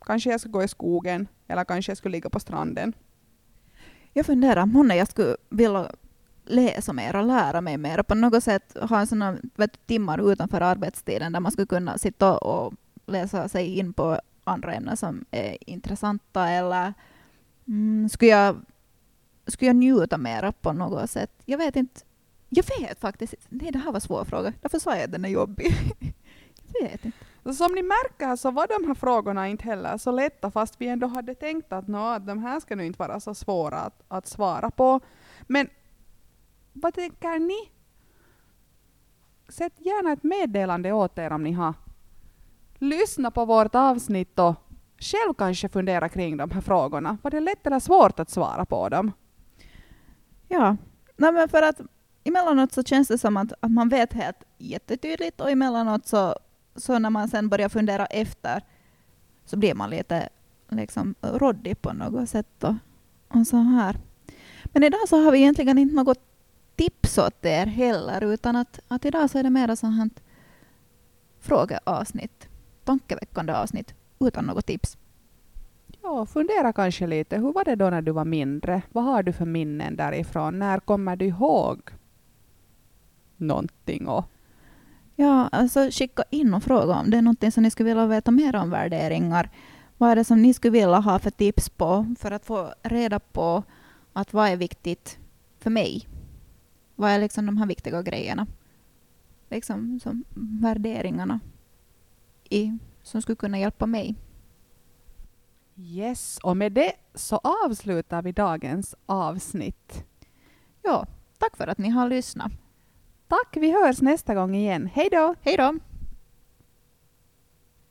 kanske 0.00 0.30
jag 0.30 0.40
skulle 0.40 0.52
gå 0.52 0.62
i 0.62 0.68
skogen, 0.68 1.28
eller 1.48 1.64
kanske 1.64 1.90
jag 1.90 1.98
skulle 1.98 2.12
ligga 2.12 2.30
på 2.30 2.40
stranden. 2.40 2.92
Jag 4.12 4.26
funderar 4.26 4.66
månne 4.66 4.96
jag 4.96 5.08
skulle 5.08 5.36
vilja 5.50 5.90
läsa 6.44 6.92
mer 6.92 7.16
och 7.16 7.26
lära 7.26 7.60
mig 7.60 7.76
mer 7.76 8.00
och 8.00 8.06
på 8.06 8.14
något 8.14 8.44
sätt 8.44 8.76
ha 8.80 9.00
en 9.00 9.06
såna 9.06 9.36
vet, 9.56 9.86
timmar 9.86 10.32
utanför 10.32 10.60
arbetstiden 10.60 11.32
där 11.32 11.40
man 11.40 11.52
skulle 11.52 11.66
kunna 11.66 11.98
sitta 11.98 12.38
och 12.38 12.74
läsa 13.06 13.48
sig 13.48 13.78
in 13.78 13.92
på 13.92 14.20
andra 14.44 14.74
ämnen 14.74 14.96
som 14.96 15.24
är 15.30 15.70
intressanta 15.70 16.48
eller 16.48 16.94
mm, 17.68 18.08
skulle, 18.08 18.30
jag, 18.30 18.56
skulle 19.46 19.68
jag 19.68 19.76
njuta 19.76 20.18
mera 20.18 20.52
på 20.52 20.72
något 20.72 21.10
sätt? 21.10 21.30
Jag 21.44 21.58
vet 21.58 21.76
inte. 21.76 22.00
Jag 22.48 22.64
vet 22.80 23.00
faktiskt 23.00 23.34
Nej, 23.48 23.70
det 23.72 23.78
här 23.78 23.86
var 23.86 23.94
en 23.94 24.00
svår 24.00 24.24
fråga. 24.24 24.52
Därför 24.60 24.78
sa 24.78 24.94
jag 24.94 25.04
att 25.04 25.12
den 25.12 25.24
är 25.24 25.28
jobbig. 25.28 25.74
jag 26.72 26.90
vet 26.90 27.04
inte. 27.04 27.18
Som 27.54 27.72
ni 27.74 27.82
märker 27.82 28.36
så 28.36 28.50
var 28.50 28.66
de 28.78 28.86
här 28.86 28.94
frågorna 28.94 29.48
inte 29.48 29.64
heller 29.64 29.98
så 29.98 30.10
lätta 30.10 30.50
fast 30.50 30.80
vi 30.80 30.88
ändå 30.88 31.06
hade 31.06 31.34
tänkt 31.34 31.72
att, 31.72 31.88
nå, 31.88 32.06
att 32.06 32.26
de 32.26 32.38
här 32.38 32.60
ska 32.60 32.76
nu 32.76 32.86
inte 32.86 32.98
vara 32.98 33.20
så 33.20 33.34
svåra 33.34 33.78
att, 33.78 34.02
att 34.08 34.26
svara 34.26 34.70
på. 34.70 35.00
Men 35.42 35.68
vad 36.72 36.94
tänker 36.94 37.38
ni? 37.38 37.70
Sätt 39.48 39.72
gärna 39.76 40.12
ett 40.12 40.22
meddelande 40.22 40.92
åt 40.92 41.18
er 41.18 41.32
om 41.32 41.42
ni 41.42 41.52
har 41.52 41.74
Lyssna 42.84 43.30
på 43.30 43.44
vårt 43.44 43.74
avsnitt 43.74 44.38
och 44.38 44.54
själv 44.98 45.34
kanske 45.34 45.68
fundera 45.68 46.08
kring 46.08 46.36
de 46.36 46.50
här 46.50 46.60
frågorna. 46.60 47.18
Var 47.22 47.30
det 47.30 47.40
lätt 47.40 47.66
eller 47.66 47.80
svårt 47.80 48.20
att 48.20 48.30
svara 48.30 48.64
på 48.64 48.88
dem? 48.88 49.12
Ja, 50.48 50.76
Nej, 51.16 51.32
men 51.32 51.48
för 51.48 51.62
att 51.62 51.80
emellanåt 52.24 52.72
så 52.72 52.82
känns 52.82 53.08
det 53.08 53.18
som 53.18 53.36
att, 53.36 53.52
att 53.60 53.70
man 53.70 53.88
vet 53.88 54.12
helt 54.12 54.44
jättetydligt 54.58 55.40
och 55.40 55.50
emellanåt 55.50 56.06
så, 56.06 56.34
så 56.76 56.98
när 56.98 57.10
man 57.10 57.28
sen 57.28 57.48
börjar 57.48 57.68
fundera 57.68 58.06
efter 58.06 58.62
så 59.44 59.56
blir 59.56 59.74
man 59.74 59.90
lite 59.90 60.28
liksom 60.68 61.14
råddig 61.20 61.82
på 61.82 61.92
något 61.92 62.28
sätt 62.28 62.64
och, 62.64 62.74
och 63.28 63.46
så 63.46 63.56
här. 63.56 64.00
Men 64.64 64.84
idag 64.84 65.08
så 65.08 65.24
har 65.24 65.32
vi 65.32 65.38
egentligen 65.38 65.78
inte 65.78 65.94
något 65.94 66.20
tips 66.76 67.18
åt 67.18 67.44
er 67.44 67.66
heller 67.66 68.20
utan 68.20 68.56
att, 68.56 68.80
att 68.88 69.04
idag 69.04 69.30
så 69.30 69.38
är 69.38 69.42
det 69.42 69.50
mer 69.50 69.74
sånt 69.74 69.96
här 69.96 70.10
frågeavsnitt, 71.40 72.48
tankeväckande 72.84 73.52
avsnitt 73.52 73.94
utan 74.20 74.44
något 74.44 74.66
tips. 74.66 74.98
Ja, 76.02 76.26
fundera 76.26 76.72
kanske 76.72 77.06
lite. 77.06 77.36
Hur 77.36 77.52
var 77.52 77.64
det 77.64 77.74
då 77.74 77.90
när 77.90 78.02
du 78.02 78.12
var 78.12 78.24
mindre? 78.24 78.82
Vad 78.92 79.04
har 79.04 79.22
du 79.22 79.32
för 79.32 79.46
minnen 79.46 79.96
därifrån? 79.96 80.58
När 80.58 80.80
kommer 80.80 81.16
du 81.16 81.26
ihåg 81.26 81.90
någonting? 83.36 84.08
Och 84.08 84.24
Ja, 85.16 85.48
alltså 85.52 85.90
skicka 85.90 86.22
in 86.30 86.54
och 86.54 86.62
fråga 86.62 86.94
om 86.94 87.10
det 87.10 87.16
är 87.16 87.22
någonting 87.22 87.52
som 87.52 87.62
ni 87.62 87.70
skulle 87.70 87.88
vilja 87.88 88.06
veta 88.06 88.30
mer 88.30 88.56
om 88.56 88.70
värderingar. 88.70 89.50
Vad 89.98 90.10
är 90.10 90.16
det 90.16 90.24
som 90.24 90.42
ni 90.42 90.54
skulle 90.54 90.70
vilja 90.70 90.98
ha 90.98 91.18
för 91.18 91.30
tips 91.30 91.68
på 91.68 92.14
för 92.18 92.30
att 92.30 92.46
få 92.46 92.74
reda 92.82 93.20
på 93.20 93.62
att 94.12 94.32
vad 94.32 94.48
är 94.48 94.56
viktigt 94.56 95.18
för 95.58 95.70
mig? 95.70 96.08
Vad 96.94 97.10
är 97.10 97.18
liksom 97.18 97.46
de 97.46 97.56
här 97.56 97.66
viktiga 97.66 98.02
grejerna? 98.02 98.46
Liksom 99.50 100.00
som 100.00 100.24
värderingarna 100.62 101.40
i, 102.50 102.78
som 103.02 103.22
skulle 103.22 103.36
kunna 103.36 103.58
hjälpa 103.58 103.86
mig. 103.86 104.14
Yes, 105.76 106.38
och 106.42 106.56
med 106.56 106.72
det 106.72 106.92
så 107.14 107.40
avslutar 107.64 108.22
vi 108.22 108.32
dagens 108.32 108.94
avsnitt. 109.06 110.04
Ja, 110.82 111.06
tack 111.38 111.56
för 111.56 111.66
att 111.66 111.78
ni 111.78 111.88
har 111.88 112.08
lyssnat. 112.08 112.52
Tack, 113.28 113.56
vi 113.56 113.72
hörs 113.72 114.00
nästa 114.00 114.34
gång 114.34 114.54
igen. 114.54 114.90
Hej 114.94 115.08
då! 115.12 115.34
Hej 115.42 115.56
då! 115.56 115.78